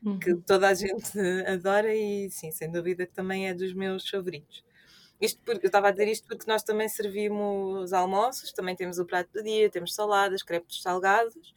uhum. 0.04 0.18
que 0.18 0.34
toda 0.36 0.68
a 0.68 0.74
gente 0.74 1.10
adora 1.46 1.94
e 1.94 2.30
sim, 2.30 2.50
sem 2.50 2.70
dúvida 2.70 3.06
que 3.06 3.12
também 3.12 3.48
é 3.48 3.54
dos 3.54 3.72
meus 3.72 4.08
favoritos. 4.08 4.64
Isto 5.20 5.40
porque, 5.44 5.64
eu 5.64 5.68
estava 5.68 5.88
a 5.88 5.90
dizer 5.90 6.08
isto 6.08 6.28
porque 6.28 6.50
nós 6.50 6.62
também 6.62 6.88
servimos 6.88 7.92
almoços, 7.92 8.52
também 8.52 8.76
temos 8.76 8.98
o 8.98 9.06
prato 9.06 9.32
do 9.32 9.42
dia, 9.42 9.70
temos 9.70 9.94
saladas, 9.94 10.42
crepes 10.42 10.82
salgados, 10.82 11.54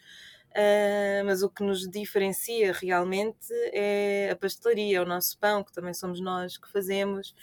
uh, 0.52 1.26
mas 1.26 1.44
o 1.44 1.50
que 1.50 1.64
nos 1.64 1.88
diferencia 1.90 2.72
realmente 2.72 3.54
é 3.74 4.30
a 4.32 4.36
pastelaria, 4.36 5.02
o 5.02 5.06
nosso 5.06 5.38
pão, 5.38 5.64
que 5.64 5.74
também 5.74 5.94
somos 5.94 6.22
nós 6.22 6.58
que 6.58 6.72
fazemos. 6.72 7.36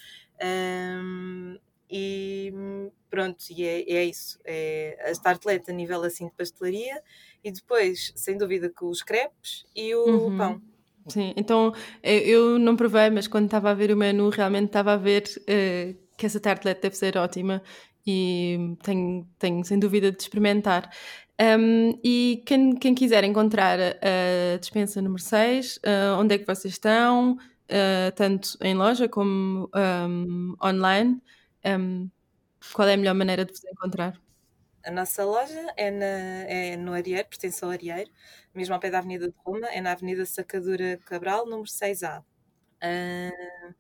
Um, 0.43 1.59
e 1.89 2.53
pronto, 3.09 3.45
e 3.51 3.65
é, 3.65 3.83
é 3.93 4.05
isso. 4.05 4.39
É 4.45 5.11
a 5.11 5.21
tarteleta 5.21 5.71
a 5.71 5.75
nível 5.75 6.03
assim 6.03 6.27
de 6.27 6.33
pastelaria 6.33 7.03
e 7.45 7.53
depois, 7.53 8.13
sem 8.17 8.37
dúvida, 8.37 8.71
com 8.71 8.87
os 8.87 9.03
crepes 9.03 9.65
e 9.75 9.95
o 9.95 10.05
uhum. 10.05 10.37
pão. 10.37 10.63
Sim, 11.09 11.33
então 11.37 11.73
eu 12.03 12.59
não 12.59 12.75
provei, 12.75 13.11
mas 13.11 13.29
quando 13.29 13.45
estava 13.45 13.71
a 13.71 13.75
ver 13.75 13.93
o 13.93 13.97
menu, 13.97 14.29
realmente 14.29 14.67
estava 14.67 14.95
a 14.95 14.97
ver 14.97 15.23
uh, 15.43 15.97
que 16.17 16.27
essa 16.27 16.41
tartelete 16.41 16.83
deve 16.83 16.97
ser 16.97 17.17
ótima 17.17 17.63
e 18.07 18.77
tenho, 18.83 19.29
tenho 19.39 19.65
sem 19.65 19.79
dúvida 19.79 20.11
de 20.13 20.23
experimentar. 20.23 20.91
Um, 21.41 21.99
e 22.03 22.43
quem, 22.47 22.75
quem, 22.77 22.95
quiser 22.95 23.23
encontrar 23.25 23.79
a 23.79 24.57
dispensa 24.59 25.03
número 25.03 25.23
6, 25.23 25.77
uh, 25.77 25.81
eh, 25.85 26.13
onde 26.19 26.35
é 26.35 26.39
que 26.39 26.47
vocês 26.47 26.75
estão, 26.75 27.35
uh, 27.35 28.13
tanto 28.15 28.57
em 28.63 28.75
loja 28.75 29.09
como 29.09 29.69
um, 29.75 30.55
online, 30.65 31.21
um, 31.79 32.09
qual 32.73 32.89
é 32.89 32.95
a 32.95 32.97
melhor 32.97 33.15
maneira 33.15 33.45
de 33.45 33.53
vos 33.53 33.65
encontrar? 33.65 34.26
A 34.87 34.91
nossa 34.93 35.25
loja 35.25 35.75
é, 35.77 35.91
na, 35.91 36.07
é 36.07 36.77
no 36.77 36.93
Arieiro, 36.93 37.29
pertence 37.29 37.65
ao 37.65 37.71
Arieiro, 37.73 38.09
mesmo 38.55 38.73
ao 38.73 38.79
pé 38.79 38.89
da 38.89 38.99
Avenida 38.99 39.27
de 39.27 39.35
Roma, 39.45 39.67
é 39.67 39.81
na 39.81 39.91
Avenida 39.91 40.25
Sacadura 40.25 40.97
Cabral, 41.05 41.45
número 41.45 41.69
6A. 41.69 42.23
Uh, 42.23 43.75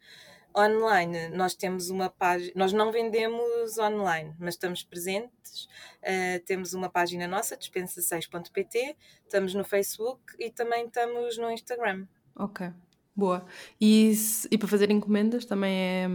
online, 0.60 1.28
nós 1.28 1.54
temos 1.54 1.90
uma 1.90 2.10
página, 2.10 2.50
nós 2.56 2.72
não 2.72 2.90
vendemos 2.90 3.78
online, 3.78 4.34
mas 4.36 4.54
estamos 4.54 4.82
presentes. 4.82 5.68
Uh, 6.02 6.44
temos 6.44 6.74
uma 6.74 6.90
página 6.90 7.28
nossa, 7.28 7.56
dispensa6.pt, 7.56 8.96
estamos 9.22 9.54
no 9.54 9.62
Facebook 9.62 10.20
e 10.40 10.50
também 10.50 10.86
estamos 10.86 11.38
no 11.38 11.52
Instagram. 11.52 12.04
Ok, 12.34 12.68
boa. 13.14 13.46
E, 13.80 14.12
e 14.50 14.58
para 14.58 14.66
fazer 14.66 14.90
encomendas 14.90 15.44
também 15.44 15.72
é. 15.72 16.08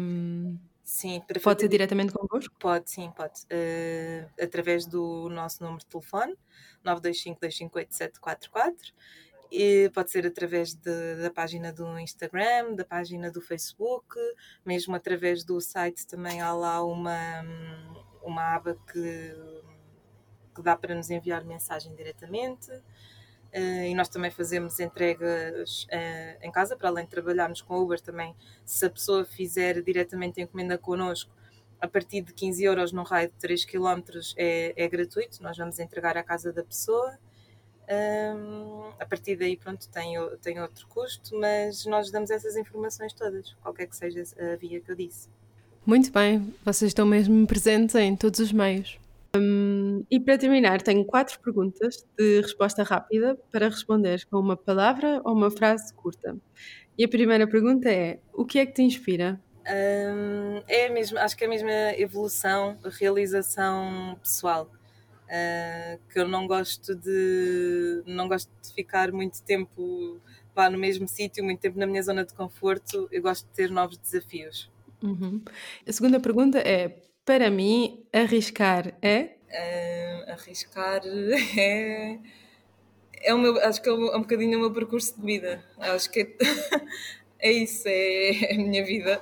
Sim, 0.91 1.21
para 1.25 1.39
Pode 1.39 1.61
ser 1.61 1.69
diretamente 1.69 2.11
convosco? 2.11 2.53
Pode, 2.59 2.91
sim, 2.91 3.09
pode. 3.15 3.43
Uh, 3.43 4.29
através 4.43 4.85
do 4.85 5.29
nosso 5.29 5.63
número 5.63 5.79
de 5.79 5.85
telefone, 5.85 6.35
925-258-744. 6.85 8.75
E 9.49 9.89
pode 9.93 10.11
ser 10.11 10.27
através 10.27 10.73
de, 10.73 11.15
da 11.15 11.31
página 11.31 11.71
do 11.71 11.97
Instagram, 11.97 12.75
da 12.75 12.83
página 12.83 13.31
do 13.31 13.39
Facebook, 13.39 14.17
mesmo 14.65 14.93
através 14.93 15.45
do 15.45 15.61
site 15.61 16.05
também 16.05 16.41
há 16.41 16.51
lá 16.53 16.83
uma, 16.83 17.41
uma 18.21 18.55
aba 18.55 18.77
que, 18.91 19.33
que 20.53 20.61
dá 20.61 20.75
para 20.75 20.93
nos 20.93 21.09
enviar 21.09 21.45
mensagem 21.45 21.95
diretamente. 21.95 22.69
Uh, 23.53 23.85
e 23.85 23.93
nós 23.93 24.07
também 24.07 24.31
fazemos 24.31 24.79
entregas 24.79 25.83
uh, 25.83 26.37
em 26.41 26.49
casa, 26.51 26.75
para 26.75 26.87
além 26.87 27.03
de 27.03 27.11
trabalharmos 27.11 27.61
com 27.61 27.81
Uber 27.81 27.99
também, 27.99 28.33
se 28.63 28.85
a 28.85 28.89
pessoa 28.89 29.25
fizer 29.25 29.81
diretamente 29.81 30.39
a 30.39 30.43
encomenda 30.43 30.77
connosco, 30.77 31.31
a 31.81 31.87
partir 31.87 32.21
de 32.21 32.33
15 32.33 32.63
euros 32.63 32.91
num 32.93 33.03
raio 33.03 33.27
de 33.27 33.35
3 33.35 33.65
km 33.65 34.01
é, 34.37 34.73
é 34.75 34.87
gratuito, 34.87 35.41
nós 35.43 35.57
vamos 35.57 35.79
entregar 35.79 36.15
à 36.15 36.23
casa 36.23 36.53
da 36.53 36.63
pessoa. 36.63 37.17
Um, 37.89 38.91
a 38.99 39.05
partir 39.05 39.35
daí, 39.35 39.57
pronto, 39.57 39.89
tem, 39.89 40.13
tem 40.41 40.61
outro 40.61 40.87
custo, 40.87 41.37
mas 41.37 41.85
nós 41.85 42.09
damos 42.09 42.29
essas 42.29 42.55
informações 42.55 43.11
todas, 43.11 43.53
qualquer 43.61 43.87
que 43.87 43.95
seja 43.97 44.23
a 44.39 44.55
via 44.55 44.79
que 44.79 44.91
eu 44.91 44.95
disse. 44.95 45.27
Muito 45.85 46.11
bem, 46.11 46.53
vocês 46.63 46.89
estão 46.89 47.05
mesmo 47.05 47.45
presentes 47.47 47.95
em 47.95 48.15
todos 48.15 48.39
os 48.39 48.53
meios. 48.53 48.97
Um, 49.35 50.03
e 50.11 50.19
para 50.19 50.37
terminar, 50.37 50.81
tenho 50.81 51.05
quatro 51.05 51.39
perguntas 51.39 52.05
de 52.17 52.41
resposta 52.41 52.83
rápida 52.83 53.37
para 53.51 53.69
responder 53.69 54.25
com 54.25 54.37
uma 54.37 54.57
palavra 54.57 55.21
ou 55.23 55.33
uma 55.33 55.49
frase 55.49 55.93
curta. 55.93 56.37
E 56.97 57.05
a 57.05 57.07
primeira 57.07 57.47
pergunta 57.47 57.89
é: 57.89 58.19
o 58.33 58.45
que 58.45 58.59
é 58.59 58.65
que 58.65 58.73
te 58.73 58.81
inspira? 58.81 59.39
Um, 59.65 60.61
é 60.67 60.89
mesmo, 60.89 61.17
acho 61.17 61.37
que 61.37 61.43
é 61.43 61.47
a 61.47 61.49
mesma 61.49 61.71
evolução, 61.97 62.77
realização 62.83 64.17
pessoal. 64.21 64.69
Uh, 65.27 65.97
que 66.11 66.19
eu 66.19 66.27
não 66.27 66.45
gosto 66.45 66.93
de 66.93 68.03
não 68.05 68.27
gosto 68.27 68.51
de 68.61 68.73
ficar 68.73 69.13
muito 69.13 69.41
tempo 69.43 70.19
lá 70.53 70.69
no 70.69 70.77
mesmo 70.77 71.07
sítio, 71.07 71.41
muito 71.41 71.61
tempo 71.61 71.79
na 71.79 71.87
minha 71.87 72.03
zona 72.03 72.25
de 72.25 72.33
conforto. 72.33 73.07
Eu 73.09 73.21
gosto 73.21 73.47
de 73.47 73.53
ter 73.53 73.71
novos 73.71 73.97
desafios. 73.97 74.69
Uhum. 75.01 75.41
A 75.87 75.91
segunda 75.93 76.19
pergunta 76.19 76.59
é: 76.59 76.97
para 77.31 77.49
mim, 77.49 78.03
arriscar 78.11 78.93
é? 79.01 79.29
Uh, 79.47 80.31
arriscar 80.33 80.99
é. 81.57 82.19
É 83.23 83.33
o 83.33 83.37
meu, 83.37 83.57
acho 83.63 83.81
que 83.81 83.87
é 83.87 83.93
um, 83.93 84.07
é 84.07 84.17
um 84.17 84.21
bocadinho 84.21 84.57
o 84.57 84.61
meu 84.61 84.73
percurso 84.73 85.17
de 85.17 85.25
vida. 85.25 85.63
Acho 85.79 86.11
que 86.11 86.19
é, 86.19 86.27
é 87.39 87.51
isso, 87.53 87.87
é, 87.87 88.51
é 88.51 88.55
a 88.55 88.57
minha 88.57 88.83
vida. 88.83 89.17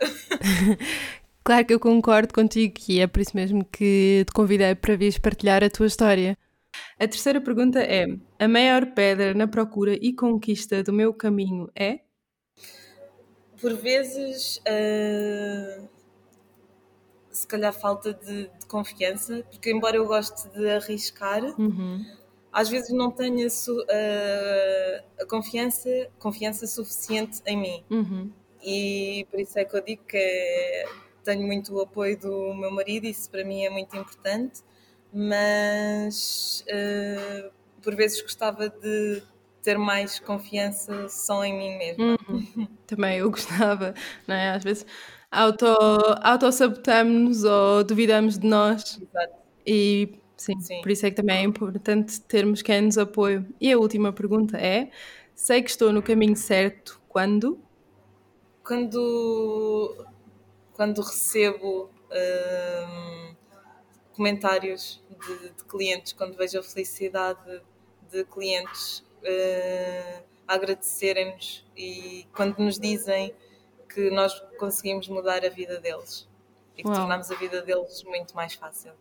claro 1.45 1.65
que 1.67 1.73
eu 1.75 1.79
concordo 1.79 2.33
contigo 2.33 2.73
e 2.87 2.99
é 2.99 3.05
por 3.05 3.21
isso 3.21 3.35
mesmo 3.35 3.63
que 3.63 4.23
te 4.25 4.33
convidei 4.33 4.73
para 4.73 4.95
vires 4.95 5.19
partilhar 5.19 5.63
a 5.63 5.69
tua 5.69 5.85
história. 5.85 6.35
A 6.99 7.07
terceira 7.07 7.39
pergunta 7.39 7.79
é: 7.79 8.07
a 8.39 8.47
maior 8.47 8.87
pedra 8.87 9.35
na 9.35 9.47
procura 9.47 9.93
e 10.01 10.13
conquista 10.13 10.81
do 10.81 10.91
meu 10.91 11.13
caminho 11.13 11.69
é? 11.75 11.99
Por 13.61 13.75
vezes, 13.75 14.57
uh, 14.65 15.98
se 17.39 17.47
calhar 17.47 17.71
falta 17.71 18.13
de, 18.13 18.49
de, 18.59 18.65
confiança, 18.67 19.45
porque 19.49 19.71
embora 19.71 19.95
eu 19.95 20.05
goste 20.05 20.49
de 20.49 20.69
arriscar, 20.69 21.41
uhum. 21.57 22.05
às 22.51 22.67
vezes 22.67 22.89
não 22.89 23.09
tenho 23.09 23.47
a, 23.47 23.49
su, 23.49 23.71
a, 23.89 25.23
a, 25.23 25.25
confiança, 25.25 25.89
confiança 26.19 26.67
suficiente 26.67 27.41
em 27.45 27.57
mim. 27.57 27.83
Uhum. 27.89 28.31
E 28.61 29.25
por 29.31 29.39
isso 29.39 29.57
é 29.57 29.63
que 29.63 29.73
eu 29.73 29.81
digo 29.81 30.03
que 30.03 30.85
tenho 31.23 31.47
muito 31.47 31.73
o 31.73 31.81
apoio 31.81 32.19
do 32.19 32.53
meu 32.53 32.71
marido, 32.71 33.05
isso 33.05 33.29
para 33.31 33.45
mim 33.45 33.63
é 33.63 33.69
muito 33.69 33.95
importante, 33.95 34.61
mas 35.13 36.65
uh, 36.67 37.51
por 37.81 37.95
vezes 37.95 38.21
gostava 38.21 38.67
de 38.67 39.23
ter 39.63 39.77
mais 39.77 40.19
confiança 40.19 41.07
só 41.07 41.45
em 41.45 41.57
mim 41.57 41.77
mesmo. 41.77 42.17
Uhum. 42.27 42.67
Também 42.85 43.19
eu 43.19 43.31
gostava, 43.31 43.93
não 44.27 44.35
é? 44.35 44.49
Às 44.49 44.63
vezes 44.65 44.85
auto, 45.31 45.65
autossabotamos-nos 46.21 47.43
ou 47.43 47.83
duvidamos 47.83 48.37
de 48.37 48.47
nós. 48.47 48.99
Exato. 49.01 49.33
E 49.65 50.19
sim, 50.37 50.59
sim, 50.59 50.81
por 50.81 50.91
isso 50.91 51.05
é 51.05 51.09
que 51.09 51.15
também 51.15 51.37
é 51.37 51.43
importante 51.43 52.19
termos 52.21 52.61
quem 52.61 52.81
nos 52.81 52.97
apoie. 52.97 53.45
E 53.59 53.71
a 53.71 53.77
última 53.77 54.11
pergunta 54.11 54.57
é: 54.57 54.91
sei 55.35 55.61
que 55.61 55.69
estou 55.69 55.91
no 55.91 56.01
caminho 56.01 56.35
certo 56.35 57.01
quando? 57.07 57.59
Quando, 58.63 60.05
quando 60.73 61.01
recebo 61.01 61.89
hum, 62.11 63.35
comentários 64.13 65.03
de, 65.09 65.49
de, 65.49 65.63
clientes, 65.65 66.13
quando 66.13 66.35
vejo 66.35 66.59
a 66.59 66.63
felicidade 66.63 67.61
de 68.11 68.23
clientes. 68.25 69.03
Hum, 69.23 70.29
agradecerem-nos 70.49 71.63
e 71.77 72.25
quando 72.33 72.57
nos 72.57 72.79
dizem 72.79 73.31
que 73.93 74.09
nós 74.11 74.39
conseguimos 74.57 75.07
mudar 75.07 75.43
a 75.43 75.49
vida 75.49 75.79
deles 75.79 76.29
e 76.77 76.83
que 76.83 76.87
Uau. 76.87 76.97
tornamos 76.97 77.29
a 77.31 77.35
vida 77.35 77.61
deles 77.61 78.03
muito 78.03 78.35
mais 78.35 78.53
fácil. 78.53 78.93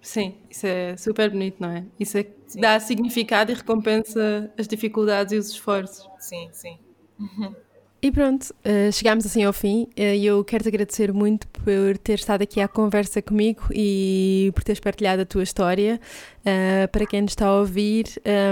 Sim, 0.00 0.36
isso 0.50 0.66
é 0.66 0.96
super 0.96 1.30
bonito, 1.30 1.56
não 1.58 1.70
é? 1.70 1.86
Isso 1.98 2.18
é, 2.18 2.26
dá 2.56 2.78
significado 2.78 3.50
e 3.50 3.54
recompensa 3.54 4.52
as 4.58 4.68
dificuldades 4.68 5.32
e 5.32 5.36
os 5.38 5.48
esforços. 5.48 6.08
Sim, 6.18 6.50
sim. 6.52 6.78
E 8.04 8.12
pronto, 8.12 8.54
uh, 8.66 8.92
chegámos 8.92 9.24
assim 9.24 9.44
ao 9.44 9.52
fim 9.54 9.88
e 9.96 10.02
uh, 10.02 10.36
eu 10.36 10.44
quero 10.44 10.62
te 10.62 10.68
agradecer 10.68 11.10
muito 11.10 11.48
por 11.48 11.96
ter 11.96 12.16
estado 12.16 12.42
aqui 12.42 12.60
à 12.60 12.68
conversa 12.68 13.22
comigo 13.22 13.62
e 13.72 14.52
por 14.54 14.62
teres 14.62 14.78
partilhado 14.78 15.22
a 15.22 15.24
tua 15.24 15.42
história. 15.42 15.98
Uh, 16.40 16.86
para 16.92 17.06
quem 17.06 17.22
nos 17.22 17.32
está 17.32 17.46
a 17.46 17.60
ouvir, 17.60 18.04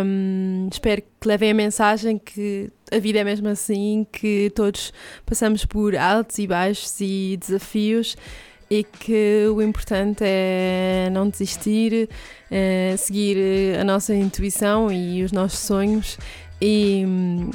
um, 0.07 0.71
espero 0.73 1.03
que 1.03 1.29
levem 1.29 1.51
a 1.51 1.55
mensagem 1.55 2.17
que 2.17 2.71
a 2.91 2.99
vida 2.99 3.19
é 3.19 3.25
mesmo 3.25 3.47
assim, 3.49 4.07
que 4.11 4.51
todos 4.55 4.91
passamos 5.27 5.67
por 5.67 5.95
altos 5.97 6.39
e 6.39 6.47
baixos 6.47 6.99
e 6.99 7.37
desafios 7.39 8.17
e 8.71 8.83
que 8.83 9.45
o 9.55 9.61
importante 9.61 10.25
é 10.25 11.11
não 11.13 11.29
desistir, 11.29 12.09
seguir 12.97 13.77
a 13.79 13.85
nossa 13.85 14.15
intuição 14.15 14.91
e 14.91 15.23
os 15.23 15.31
nossos 15.31 15.59
sonhos 15.59 16.17
e 16.63 17.05
hum, 17.05 17.51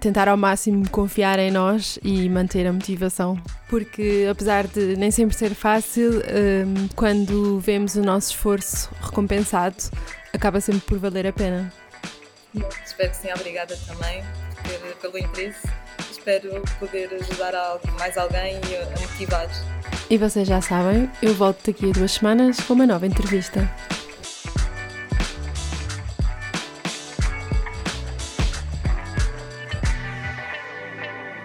tentar 0.00 0.28
ao 0.28 0.36
máximo 0.36 0.88
confiar 0.88 1.36
em 1.40 1.50
nós 1.50 1.98
e 2.02 2.28
manter 2.28 2.64
a 2.64 2.72
motivação. 2.72 3.36
Porque 3.68 4.28
apesar 4.30 4.68
de 4.68 4.96
nem 4.96 5.10
sempre 5.10 5.36
ser 5.36 5.52
fácil, 5.52 6.12
um, 6.12 6.88
quando 6.94 7.58
vemos 7.58 7.96
o 7.96 8.02
nosso 8.02 8.30
esforço 8.30 8.88
recompensado, 9.02 9.76
acaba 10.32 10.60
sempre 10.60 10.82
por 10.82 10.98
valer 10.98 11.26
a 11.26 11.32
pena. 11.32 11.72
Espero 12.86 13.10
que 13.10 13.16
sim, 13.16 13.28
obrigada 13.34 13.76
também 13.88 14.22
pelo 15.00 15.18
interesse. 15.18 15.66
Espero 16.08 16.62
poder 16.78 17.10
ajudar 17.14 17.52
mais 17.98 18.16
alguém 18.16 18.60
e 18.70 18.76
a 18.76 19.00
motivar. 19.00 19.48
E 20.08 20.16
vocês 20.16 20.46
já 20.46 20.60
sabem, 20.60 21.10
eu 21.20 21.34
volto 21.34 21.66
daqui 21.66 21.90
a 21.90 21.92
duas 21.92 22.12
semanas 22.12 22.60
com 22.60 22.74
uma 22.74 22.86
nova 22.86 23.06
entrevista. 23.06 23.68